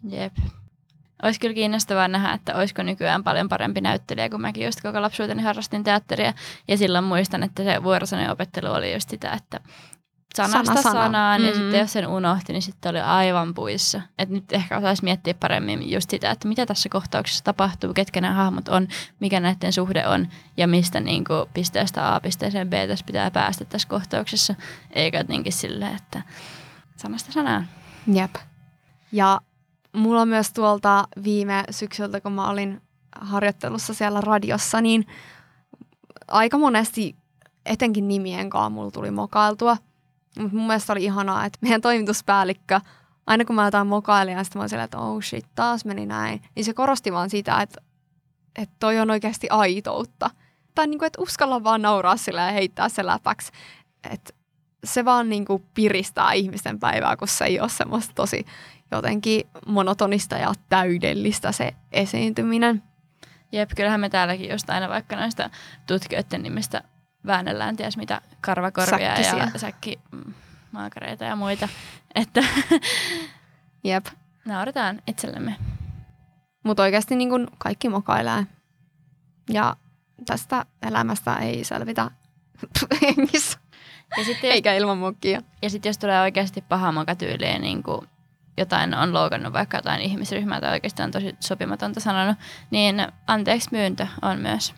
Jep. 0.09 0.33
Olisi 1.23 1.41
kyllä 1.41 1.55
kiinnostavaa 1.55 2.09
nähdä, 2.09 2.33
että 2.33 2.55
olisiko 2.55 2.83
nykyään 2.83 3.25
paljon 3.25 3.49
parempi 3.49 3.81
näyttelijä, 3.81 4.29
kun 4.29 4.41
mäkin 4.41 4.65
just 4.65 4.81
koko 4.83 5.03
lapsuuteni 5.03 5.43
harrastin 5.43 5.85
teatteria. 5.85 6.33
Ja 6.69 6.77
silloin 6.77 7.05
muistan, 7.05 7.43
että 7.43 7.65
se 7.65 7.83
vuorosanen 7.83 8.31
opettelu 8.31 8.73
oli 8.73 8.93
just 8.95 9.11
sitä, 9.11 9.33
että 9.33 9.61
sanasta 10.35 10.65
sana, 10.65 10.83
sana. 10.83 11.03
sanaan 11.05 11.41
mm-hmm. 11.41 11.49
ja 11.49 11.55
sitten 11.55 11.81
jos 11.81 11.93
sen 11.93 12.07
unohti, 12.07 12.53
niin 12.53 12.63
sitten 12.63 12.91
oli 12.91 13.01
aivan 13.01 13.55
puissa. 13.55 14.01
Et 14.19 14.29
nyt 14.29 14.53
ehkä 14.53 14.79
osaisi 14.79 15.05
miettiä 15.05 15.35
paremmin 15.35 15.91
just 15.91 16.11
sitä, 16.11 16.31
että 16.31 16.49
mitä 16.49 16.67
tässä 16.67 16.89
kohtauksessa 16.89 17.45
tapahtuu, 17.45 17.95
ketkä 17.95 18.21
nämä 18.21 18.35
hahmot 18.35 18.69
on, 18.69 18.89
mikä 19.21 19.41
näiden 19.41 19.73
suhde 19.73 20.07
on 20.07 20.29
ja 20.57 20.67
mistä 20.67 21.01
niin 21.01 21.25
kuin 21.25 21.49
pisteestä 21.55 22.15
A 22.15 22.21
pisteeseen 22.21 22.71
B 22.71 22.73
tässä 22.89 23.05
pitää 23.07 23.31
päästä 23.31 23.65
tässä 23.65 23.89
kohtauksessa. 23.89 24.55
Eikä 24.91 25.19
jotenkin 25.19 25.53
silleen, 25.53 25.97
että 25.97 26.23
sanasta 26.97 27.33
sanaan. 27.33 27.69
Jep. 28.13 28.35
Ja 29.13 29.41
mulla 29.93 30.21
on 30.21 30.29
myös 30.29 30.53
tuolta 30.53 31.09
viime 31.25 31.65
syksyltä, 31.71 32.21
kun 32.21 32.33
mä 32.33 32.51
olin 32.51 32.83
harjoittelussa 33.21 33.95
siellä 33.95 34.21
radiossa, 34.21 34.81
niin 34.81 35.07
aika 36.29 36.59
monesti 36.59 37.17
etenkin 37.67 38.09
nimien 38.09 38.51
kanssa 38.51 38.71
mulla 38.71 38.91
tuli 38.91 39.11
mokailtua. 39.11 39.77
Mutta 40.39 40.57
mun 40.57 40.67
mielestä 40.67 40.93
oli 40.93 41.05
ihanaa, 41.05 41.45
että 41.45 41.59
meidän 41.61 41.81
toimituspäällikkö, 41.81 42.81
aina 43.27 43.45
kun 43.45 43.57
mä 43.57 43.65
jotain 43.65 43.87
mokailin, 43.87 44.37
ja 44.37 44.45
sitten 44.45 44.61
mä 44.61 44.67
olin 44.73 44.85
että 44.85 44.99
oh 44.99 45.23
shit, 45.23 45.47
taas 45.55 45.85
meni 45.85 46.07
näin, 46.07 46.43
niin 46.55 46.65
se 46.65 46.75
korosti 46.75 47.13
vaan 47.13 47.31
sitä, 47.31 47.63
että, 47.63 47.81
että 48.59 48.77
toi 48.79 49.01
on 49.01 49.11
oikeasti 49.11 49.51
aitoutta. 49.51 50.31
Tai 50.75 50.87
niin 50.87 50.99
kuin, 50.99 51.07
että 51.07 51.23
uskalla 51.23 51.65
vaan 51.65 51.83
nauraa 51.83 52.17
sillä 52.17 52.43
ja 52.43 52.53
heittää 52.53 52.89
se 52.89 53.07
läpäksi. 53.07 53.53
Että 54.11 54.33
se 54.85 55.05
vaan 55.05 55.29
niin 55.29 55.45
kuin 55.45 55.65
piristää 55.75 56.33
ihmisten 56.33 56.81
päivää, 56.81 57.17
kun 57.17 57.29
se 57.29 57.45
ei 57.45 57.61
ole 57.61 57.69
semmoista 57.69 58.15
tosi 58.15 58.47
jotenkin 58.91 59.47
monotonista 59.67 60.37
ja 60.37 60.53
täydellistä 60.69 61.53
se 61.53 61.75
esiintyminen. 61.93 62.83
Jep, 63.53 63.71
kyllähän 63.77 64.01
me 64.01 64.09
täälläkin 64.09 64.51
just 64.51 64.71
aina 64.71 64.89
vaikka 64.89 65.17
näistä 65.17 65.51
tutkijoiden 65.87 66.43
nimistä 66.43 66.83
väännellään 67.27 67.77
ties 67.77 67.97
mitä 67.97 68.21
karvakorvia 68.41 68.99
Säkkisiä. 69.17 69.51
ja 69.55 69.59
säkkimaakareita 69.59 71.25
ja 71.25 71.37
muita. 71.37 71.69
Että 72.15 72.41
Jep. 73.85 74.07
nauretaan 74.45 75.03
itsellemme. 75.07 75.57
Mutta 76.65 76.83
oikeasti 76.83 77.17
niin 77.17 77.31
kun 77.31 77.49
kaikki 77.59 77.89
mokailee. 77.89 78.47
Ja 79.51 79.77
tästä 80.27 80.65
elämästä 80.83 81.37
ei 81.37 81.65
selvitä 81.65 82.11
hengissä. 83.03 83.59
Ja 84.17 84.25
sitten 84.25 84.49
jos, 84.49 84.55
Eikä 84.55 84.75
ilman 84.75 84.99
mukkia. 84.99 85.41
ja 85.63 85.71
sit 85.71 85.85
jos 85.85 85.99
tulee 85.99 86.21
oikeasti 86.21 86.61
paha 86.69 86.93
makatyyliin, 86.93 87.63
niin 87.63 87.83
kuin 87.83 88.09
jotain 88.57 88.95
on 88.95 89.15
loukannut 89.15 89.53
vaikka 89.53 89.77
jotain 89.79 90.01
ihmisryhmää 90.01 90.61
tai 90.61 90.73
oikeasti 90.73 91.03
on 91.03 91.11
tosi 91.11 91.37
sopimatonta 91.41 92.01
sanonut, 92.01 92.37
niin 92.71 93.07
anteeksi 93.27 93.69
myyntö 93.73 94.07
on 94.23 94.39
myös 94.39 94.75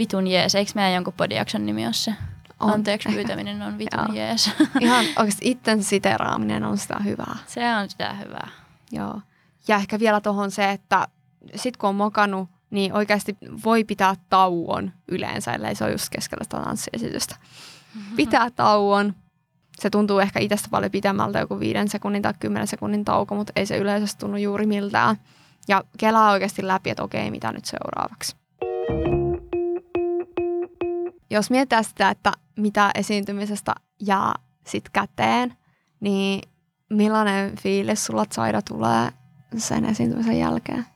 vitun 0.00 0.26
jees. 0.26 0.54
Eikö 0.54 0.72
meidän 0.74 0.94
jonkun 0.94 1.14
podiakson 1.16 1.66
nimi 1.66 1.84
ole 1.86 1.92
se? 1.92 2.14
On. 2.60 2.70
Anteeksi 2.70 3.08
pyytäminen 3.08 3.62
on 3.62 3.78
vitun 3.78 4.04
Joo. 4.08 4.14
jees. 4.16 4.50
Ihan 4.80 5.04
oikeasti 5.18 5.50
itten 5.50 5.82
siteraaminen 5.84 6.64
on 6.64 6.78
sitä 6.78 6.96
hyvää. 7.04 7.36
se 7.46 7.74
on 7.74 7.90
sitä 7.90 8.12
hyvää. 8.14 8.48
Joo. 8.92 9.20
Ja 9.68 9.76
ehkä 9.76 9.98
vielä 9.98 10.20
tuohon 10.20 10.50
se, 10.50 10.70
että 10.70 11.08
sit 11.54 11.76
kun 11.76 11.88
on 11.88 11.94
mokannut, 11.94 12.48
niin 12.70 12.92
oikeasti 12.92 13.36
voi 13.64 13.84
pitää 13.84 14.14
tauon 14.28 14.92
yleensä, 15.08 15.52
ellei 15.52 15.74
se 15.74 15.84
ole 15.84 15.92
just 15.92 16.08
keskellä 16.08 16.44
sitä 16.44 16.60
tanssiesitystä. 16.60 17.36
Pitää 18.16 18.50
tauon. 18.50 19.14
Se 19.78 19.90
tuntuu 19.90 20.18
ehkä 20.18 20.40
itsestä 20.40 20.68
paljon 20.70 20.90
pitemmältä, 20.90 21.38
joku 21.38 21.60
viiden 21.60 21.88
sekunnin 21.88 22.22
tai 22.22 22.34
kymmenen 22.40 22.66
sekunnin 22.68 23.04
tauko, 23.04 23.34
mutta 23.34 23.52
ei 23.56 23.66
se 23.66 23.76
yleensä 23.76 24.18
tunnu 24.18 24.36
juuri 24.36 24.66
miltään. 24.66 25.16
Ja 25.68 25.84
kelaa 25.98 26.30
oikeasti 26.30 26.66
läpi, 26.66 26.90
että 26.90 27.02
okei, 27.02 27.30
mitä 27.30 27.52
nyt 27.52 27.64
seuraavaksi. 27.64 28.36
Jos 31.30 31.50
mietitään 31.50 31.84
sitä, 31.84 32.10
että 32.10 32.32
mitä 32.56 32.90
esiintymisestä 32.94 33.74
jää 34.00 34.34
sit 34.66 34.88
käteen, 34.88 35.56
niin 36.00 36.40
millainen 36.90 37.56
fiilis 37.56 38.06
sulla 38.06 38.24
Zaida 38.24 38.62
tulee 38.62 39.10
sen 39.56 39.84
esiintymisen 39.84 40.38
jälkeen? 40.38 40.86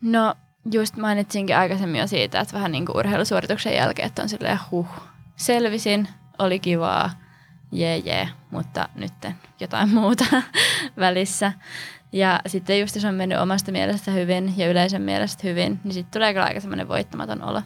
No 0.00 0.34
just 0.72 0.96
mainitsinkin 0.96 1.56
aikaisemmin 1.56 2.00
jo 2.00 2.06
siitä, 2.06 2.40
että 2.40 2.54
vähän 2.54 2.72
niin 2.72 2.86
kuin 2.86 2.96
urheilusuorituksen 2.96 3.74
jälkeen, 3.74 4.06
että 4.06 4.22
on 4.22 4.28
silleen 4.28 4.58
huh, 4.70 4.88
selvisin, 5.36 6.08
oli 6.38 6.58
kivaa, 6.58 7.10
jee 7.72 7.96
jee, 7.96 8.28
mutta 8.50 8.88
nyt 8.94 9.12
jotain 9.60 9.94
muuta 9.98 10.24
välissä. 10.96 11.52
Ja 12.12 12.40
sitten 12.46 12.80
just 12.80 12.94
jos 12.94 13.04
on 13.04 13.14
mennyt 13.14 13.38
omasta 13.38 13.72
mielestä 13.72 14.10
hyvin 14.10 14.54
ja 14.56 14.70
yleisön 14.70 15.02
mielestä 15.02 15.42
hyvin, 15.44 15.80
niin 15.84 15.94
sitten 15.94 16.12
tulee 16.12 16.32
kyllä 16.32 16.46
aika 16.46 16.60
semmoinen 16.60 16.88
voittamaton 16.88 17.42
olo. 17.42 17.62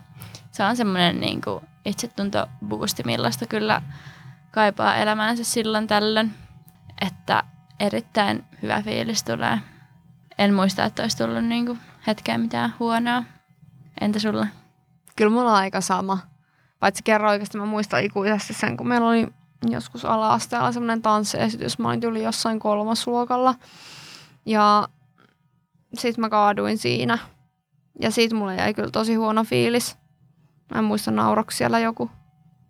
Se 0.54 0.64
on 0.64 0.76
semmoinen 0.76 1.20
niin 1.20 1.40
kuin 1.40 1.64
itsetunto-boosti, 1.84 3.02
millaista 3.04 3.46
kyllä 3.46 3.82
kaipaa 4.50 4.96
elämäänsä 4.96 5.44
silloin 5.44 5.86
tällöin, 5.86 6.34
että 7.06 7.44
erittäin 7.80 8.44
hyvä 8.62 8.82
fiilis 8.82 9.24
tulee. 9.24 9.58
En 10.38 10.54
muista, 10.54 10.84
että 10.84 11.02
olisi 11.02 11.16
tullut 11.16 11.44
niin 11.44 11.66
kuin 11.66 11.78
hetkeen 12.06 12.40
mitään 12.40 12.74
huonoa. 12.78 13.24
Entä 14.00 14.18
sulla? 14.18 14.46
Kyllä 15.16 15.30
mulla 15.30 15.50
on 15.50 15.56
aika 15.56 15.80
sama. 15.80 16.18
Paitsi 16.80 17.02
kerran 17.02 17.30
oikeasti 17.30 17.58
mä 17.58 17.66
muistan 17.66 18.04
ikuisesti 18.04 18.54
sen, 18.54 18.76
kun 18.76 18.88
meillä 18.88 19.08
oli 19.08 19.28
joskus 19.70 20.04
ala-asteella 20.04 20.72
semmoinen 20.72 21.02
tanssiesitys. 21.02 21.78
Mä 21.78 21.88
olin 21.88 22.00
tyyli 22.00 22.22
jossain 22.22 22.58
kolmasluokalla. 22.58 23.54
Ja 24.46 24.88
sit 25.94 26.18
mä 26.18 26.28
kaaduin 26.28 26.78
siinä. 26.78 27.18
Ja 28.00 28.10
siitä 28.10 28.34
mulle 28.34 28.56
jäi 28.56 28.74
kyllä 28.74 28.90
tosi 28.90 29.14
huono 29.14 29.44
fiilis. 29.44 30.03
Mä 30.70 30.78
en 30.78 30.84
muista 30.84 31.10
nauroksi 31.10 31.56
siellä 31.56 31.78
joku. 31.78 32.10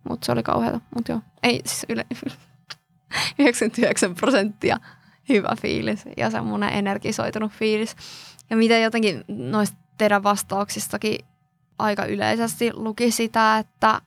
Mutta 0.09 0.27
se 0.27 0.33
oli 0.33 0.43
kauheata. 0.43 0.81
Mutta 0.95 1.13
joo, 1.13 1.21
ei 1.43 1.63
siis 1.65 1.87
yle... 1.89 2.07
99 3.39 4.15
prosenttia 4.15 4.77
hyvä 5.29 5.57
fiilis 5.61 6.05
ja 6.17 6.31
semmoinen 6.31 6.73
energisoitunut 6.73 7.53
fiilis. 7.53 7.97
Ja 8.51 8.57
mitä 8.57 8.79
jotenkin 8.79 9.25
noista 9.29 9.77
teidän 9.99 10.23
vastauksistakin 10.23 11.19
aika 11.79 12.05
yleisesti 12.05 12.71
luki 12.73 13.11
sitä, 13.11 13.59
että 13.59 14.01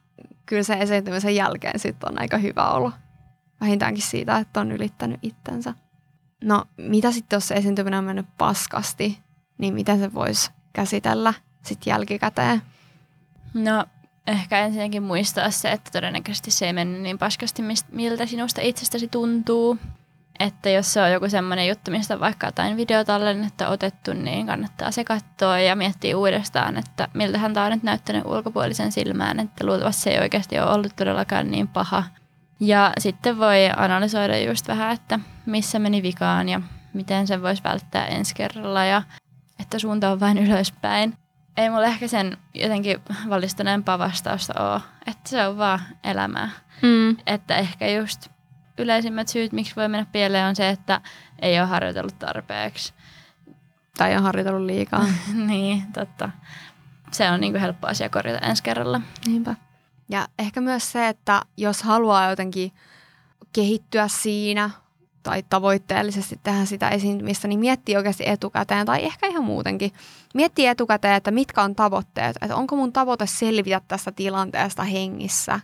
kyllä 0.45 0.63
se 0.63 0.73
esiintymisen 0.73 1.35
jälkeen 1.35 1.79
sitten 1.79 2.11
on 2.11 2.21
aika 2.21 2.37
hyvä 2.37 2.69
olla. 2.69 2.91
Vähintäänkin 3.61 4.03
siitä, 4.03 4.37
että 4.37 4.59
on 4.59 4.71
ylittänyt 4.71 5.19
itsensä. 5.21 5.73
No, 6.43 6.65
mitä 6.77 7.11
sitten, 7.11 7.37
jos 7.37 7.47
se 7.47 7.55
esiintyminen 7.55 7.97
on 7.97 8.05
mennyt 8.05 8.25
paskasti, 8.37 9.19
niin 9.57 9.73
miten 9.73 9.99
se 9.99 10.13
voisi 10.13 10.51
käsitellä 10.73 11.33
sitten 11.63 11.91
jälkikäteen? 11.91 12.61
No 13.53 13.85
ehkä 14.27 14.59
ensinnäkin 14.59 15.03
muistaa 15.03 15.51
se, 15.51 15.71
että 15.71 15.91
todennäköisesti 15.91 16.51
se 16.51 16.65
ei 16.65 16.73
mennyt 16.73 17.01
niin 17.01 17.17
paskasti, 17.17 17.63
miltä 17.91 18.25
sinusta 18.25 18.61
itsestäsi 18.61 19.07
tuntuu. 19.07 19.77
Että 20.39 20.69
jos 20.69 20.93
se 20.93 21.01
on 21.01 21.11
joku 21.11 21.29
semmoinen 21.29 21.67
juttu, 21.67 21.91
mistä 21.91 22.13
on 22.13 22.19
vaikka 22.19 22.47
jotain 22.47 22.77
videotallennetta 22.77 23.67
otettu, 23.67 24.13
niin 24.13 24.47
kannattaa 24.47 24.91
se 24.91 25.03
katsoa 25.03 25.59
ja 25.59 25.75
miettiä 25.75 26.17
uudestaan, 26.17 26.77
että 26.77 27.07
miltähän 27.13 27.53
tämä 27.53 27.65
on 27.65 27.71
nyt 27.71 27.83
näyttänyt 27.83 28.25
ulkopuolisen 28.25 28.91
silmään, 28.91 29.39
että 29.39 29.65
luultavasti 29.65 30.01
se 30.01 30.09
ei 30.09 30.19
oikeasti 30.19 30.59
ole 30.59 30.71
ollut 30.71 30.95
todellakaan 30.95 31.51
niin 31.51 31.67
paha. 31.67 32.03
Ja 32.59 32.91
sitten 32.99 33.37
voi 33.37 33.57
analysoida 33.77 34.37
just 34.37 34.67
vähän, 34.67 34.93
että 34.93 35.19
missä 35.45 35.79
meni 35.79 36.03
vikaan 36.03 36.49
ja 36.49 36.61
miten 36.93 37.27
sen 37.27 37.41
voisi 37.41 37.63
välttää 37.63 38.05
ensi 38.05 38.35
kerralla 38.35 38.85
ja 38.85 39.03
että 39.59 39.79
suunta 39.79 40.11
on 40.11 40.19
vain 40.19 40.37
ylöspäin. 40.37 41.17
Ei 41.57 41.69
mulla 41.69 41.85
ehkä 41.85 42.07
sen 42.07 42.37
jotenkin 42.53 42.99
valistuneempaa 43.29 43.99
vastausta 43.99 44.73
ole, 44.73 44.81
että 45.07 45.29
se 45.29 45.47
on 45.47 45.57
vaan 45.57 45.79
elämää. 46.03 46.49
Mm. 46.81 47.17
Että 47.25 47.55
ehkä 47.55 47.87
just 47.87 48.29
yleisimmät 48.77 49.27
syyt, 49.27 49.51
miksi 49.51 49.75
voi 49.75 49.87
mennä 49.87 50.05
pieleen, 50.11 50.47
on 50.47 50.55
se, 50.55 50.69
että 50.69 51.01
ei 51.39 51.59
ole 51.59 51.67
harjoitellut 51.67 52.19
tarpeeksi. 52.19 52.93
Tai 53.97 54.15
on 54.15 54.23
harjoitellut 54.23 54.65
liikaa. 54.65 55.05
niin, 55.47 55.83
totta. 55.93 56.29
Se 57.11 57.31
on 57.31 57.41
niin 57.41 57.53
kuin 57.53 57.61
helppo 57.61 57.87
asia 57.87 58.09
korjata 58.09 58.47
ensi 58.47 58.63
kerralla. 58.63 59.01
Niinpä. 59.25 59.55
Ja 60.09 60.27
ehkä 60.39 60.61
myös 60.61 60.91
se, 60.91 61.07
että 61.07 61.41
jos 61.57 61.83
haluaa 61.83 62.29
jotenkin 62.29 62.71
kehittyä 63.53 64.07
siinä 64.07 64.69
tai 65.23 65.43
tavoitteellisesti 65.49 66.39
tehdä 66.43 66.65
sitä 66.65 66.89
esiintymistä, 66.89 67.47
niin 67.47 67.59
miettii 67.59 67.97
oikeasti 67.97 68.23
etukäteen 68.29 68.85
tai 68.85 69.05
ehkä 69.05 69.27
ihan 69.27 69.43
muutenkin. 69.43 69.93
Miettii 70.33 70.67
etukäteen, 70.67 71.15
että 71.15 71.31
mitkä 71.31 71.63
on 71.63 71.75
tavoitteet. 71.75 72.35
Että 72.41 72.55
onko 72.55 72.75
mun 72.75 72.93
tavoite 72.93 73.25
selvitä 73.27 73.81
tästä 73.87 74.11
tilanteesta 74.11 74.83
hengissä 74.83 75.59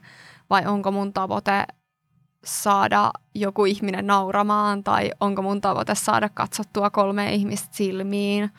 vai 0.50 0.66
onko 0.66 0.92
mun 0.92 1.14
tavoite 1.14 1.66
saada 2.46 3.12
joku 3.36 3.66
ihminen 3.66 4.08
nauramaan 4.08 4.84
tai 4.84 5.12
onko 5.20 5.42
mun 5.42 5.62
tavoite 5.62 5.96
saada 5.96 6.30
katsottua 6.30 6.90
kolme 6.90 7.34
ihmistä 7.34 7.68
silmiin 7.72 8.52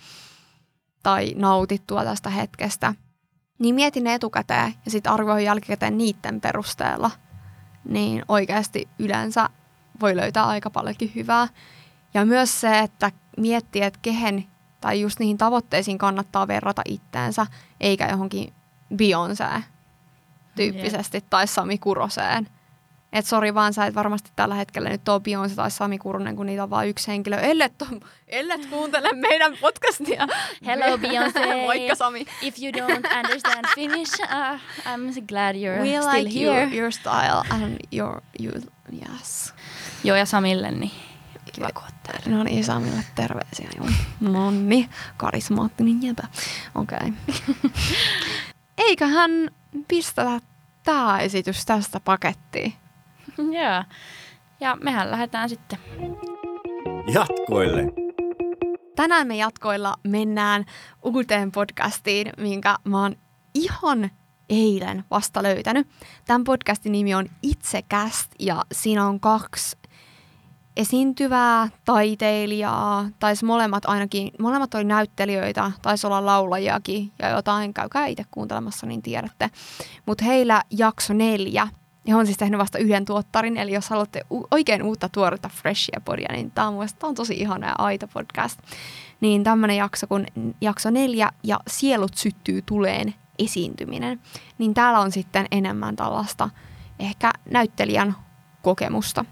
tai 1.02 1.32
nautittua 1.36 2.04
tästä 2.04 2.30
hetkestä. 2.30 2.94
Niin 3.58 3.74
mieti 3.74 4.00
ne 4.00 4.14
etukäteen 4.14 4.74
ja 4.84 4.90
sitten 4.90 5.12
arvioi 5.12 5.44
jälkikäteen 5.44 5.98
niiden 5.98 6.40
perusteella. 6.40 7.10
Niin 7.88 8.24
oikeasti 8.28 8.88
yleensä 8.98 9.48
voi 10.00 10.16
löytää 10.16 10.46
aika 10.46 10.70
paljonkin 10.70 11.12
hyvää. 11.14 11.48
Ja 12.14 12.24
myös 12.24 12.60
se, 12.60 12.78
että 12.78 13.10
miettii, 13.36 13.82
että 13.82 13.98
kehen 14.02 14.46
tai 14.84 15.00
just 15.00 15.20
niihin 15.20 15.38
tavoitteisiin 15.38 15.98
kannattaa 15.98 16.48
verrata 16.48 16.82
itteensä, 16.88 17.46
eikä 17.80 18.08
johonkin 18.08 18.52
Beyoncé 18.94 19.62
tyyppisesti 20.56 21.24
tai 21.30 21.46
Sami 21.46 21.78
Kuroseen. 21.78 22.48
Että 23.12 23.28
sori 23.28 23.54
vaan, 23.54 23.74
sä 23.74 23.86
et 23.86 23.94
varmasti 23.94 24.30
tällä 24.36 24.54
hetkellä 24.54 24.88
nyt 24.88 25.08
ole 25.08 25.20
Beyoncé 25.20 25.54
tai 25.54 25.70
Sami 25.70 25.98
Kurunen, 25.98 26.36
kun 26.36 26.46
niitä 26.46 26.62
on 26.62 26.70
vain 26.70 26.88
yksi 26.88 27.08
henkilö. 27.08 27.36
Ellet, 27.36 27.72
ellet 28.28 28.66
kuuntele 28.66 29.12
meidän 29.12 29.56
podcastia. 29.60 30.26
Hello, 30.66 30.98
Beyoncé. 31.08 31.66
Moikka 31.66 31.94
Sami. 31.94 32.26
If 32.42 32.54
you 32.62 32.72
don't 32.72 33.16
understand 33.18 33.64
Finnish, 33.74 34.20
uh, 34.22 34.60
I'm 34.84 35.26
glad 35.28 35.54
you're 35.54 35.80
We 35.80 35.88
still 35.88 36.18
like 36.18 36.38
here. 36.40 36.64
you, 36.64 36.78
your 36.78 36.92
style 36.92 37.42
and 37.50 37.76
your, 37.92 38.20
you, 38.40 38.52
yes. 38.92 39.54
Joo, 40.04 40.16
ja 40.16 40.26
Samille, 40.26 40.70
niin 40.70 40.90
kiva 41.54 41.68
kun. 41.74 41.82
No 42.26 42.44
niin, 42.44 42.64
Samille 42.64 43.04
terveisiä. 43.14 43.68
Joo. 43.76 43.86
Nonni, 44.32 44.88
karismaattinen 45.16 46.02
jäpä. 46.02 46.28
Okei. 46.74 46.98
Okay. 46.98 47.70
Eiköhän 48.88 49.30
pistetä 49.88 50.40
tämä 50.82 51.20
esitys 51.20 51.66
tästä 51.66 52.00
pakettiin. 52.00 52.72
Joo. 53.38 53.84
Ja 54.60 54.76
mehän 54.82 55.10
lähdetään 55.10 55.48
sitten. 55.48 55.78
Jatkoille. 57.12 57.82
Tänään 58.96 59.26
me 59.26 59.36
jatkoilla 59.36 59.96
mennään 60.02 60.64
uuteen 61.02 61.52
podcastiin, 61.52 62.32
minkä 62.38 62.76
mä 62.84 63.02
oon 63.02 63.16
ihan 63.54 64.10
eilen 64.48 65.04
vasta 65.10 65.42
löytänyt. 65.42 65.88
Tämän 66.24 66.44
podcastin 66.44 66.92
nimi 66.92 67.14
on 67.14 67.26
Itsekäst 67.42 68.30
ja 68.38 68.64
siinä 68.72 69.06
on 69.06 69.20
kaksi 69.20 69.76
esiintyvää 70.76 71.68
taiteilijaa, 71.84 73.08
taisi 73.18 73.44
molemmat 73.44 73.84
ainakin, 73.84 74.30
molemmat 74.38 74.74
oli 74.74 74.84
näyttelijöitä, 74.84 75.70
taisi 75.82 76.06
olla 76.06 76.26
laulajiakin 76.26 77.12
ja 77.18 77.28
jotain, 77.28 77.74
käykää 77.74 78.06
itse 78.06 78.24
kuuntelemassa, 78.30 78.86
niin 78.86 79.02
tiedätte. 79.02 79.50
Mutta 80.06 80.24
heillä 80.24 80.62
jakso 80.70 81.12
neljä, 81.12 81.68
ja 82.06 82.16
on 82.16 82.26
siis 82.26 82.38
tehnyt 82.38 82.60
vasta 82.60 82.78
yhden 82.78 83.04
tuottarin, 83.04 83.56
eli 83.56 83.72
jos 83.72 83.90
haluatte 83.90 84.20
u- 84.32 84.46
oikein 84.50 84.82
uutta 84.82 85.08
tuoretta 85.08 85.48
freshia 85.48 86.00
podia, 86.04 86.28
niin 86.32 86.50
tämä 86.50 86.68
on, 86.68 86.88
tää 86.98 87.08
on 87.08 87.14
tosi 87.14 87.34
ihana 87.34 87.66
ja 87.66 87.74
aito 87.78 88.08
podcast. 88.08 88.60
Niin 89.20 89.44
tämmöinen 89.44 89.76
jakso 89.76 90.06
kuin 90.06 90.26
jakso 90.60 90.90
neljä 90.90 91.30
ja 91.42 91.60
Sielut 91.68 92.14
syttyy 92.14 92.62
tuleen 92.62 93.14
esiintyminen, 93.38 94.20
niin 94.58 94.74
täällä 94.74 95.00
on 95.00 95.12
sitten 95.12 95.46
enemmän 95.50 95.96
tällaista 95.96 96.50
ehkä 96.98 97.32
näyttelijän 97.50 98.16
kokemusta 98.62 99.24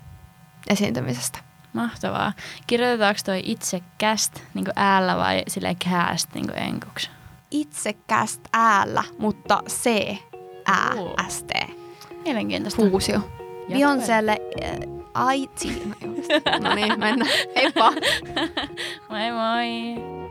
esiintymisestä. 0.68 1.38
Mahtavaa. 1.72 2.32
Kirjoitetaanko 2.66 3.20
toi 3.24 3.40
itse 3.44 3.82
cast 4.00 4.40
niin 4.54 4.66
äällä 4.76 5.16
vai 5.16 5.42
sille 5.48 5.76
cast 5.84 6.34
niin 6.34 6.58
enkuksi? 6.58 7.10
Itsekäst 7.50 8.40
äällä, 8.52 9.04
mutta 9.18 9.62
C, 9.68 10.16
ää, 10.66 10.94
S, 11.28 11.42
T. 11.42 11.50
Mielenkiintoista. 12.24 12.82
Fuusio. 12.82 13.20
Beyoncélle 13.68 14.36
äh, 14.64 15.34
IT. 15.34 15.60
No, 16.44 16.68
no 16.68 16.74
niin, 16.74 17.00
mennään. 17.00 17.30
Heippa. 17.56 17.92
moi 19.10 19.30
moi. 19.32 20.21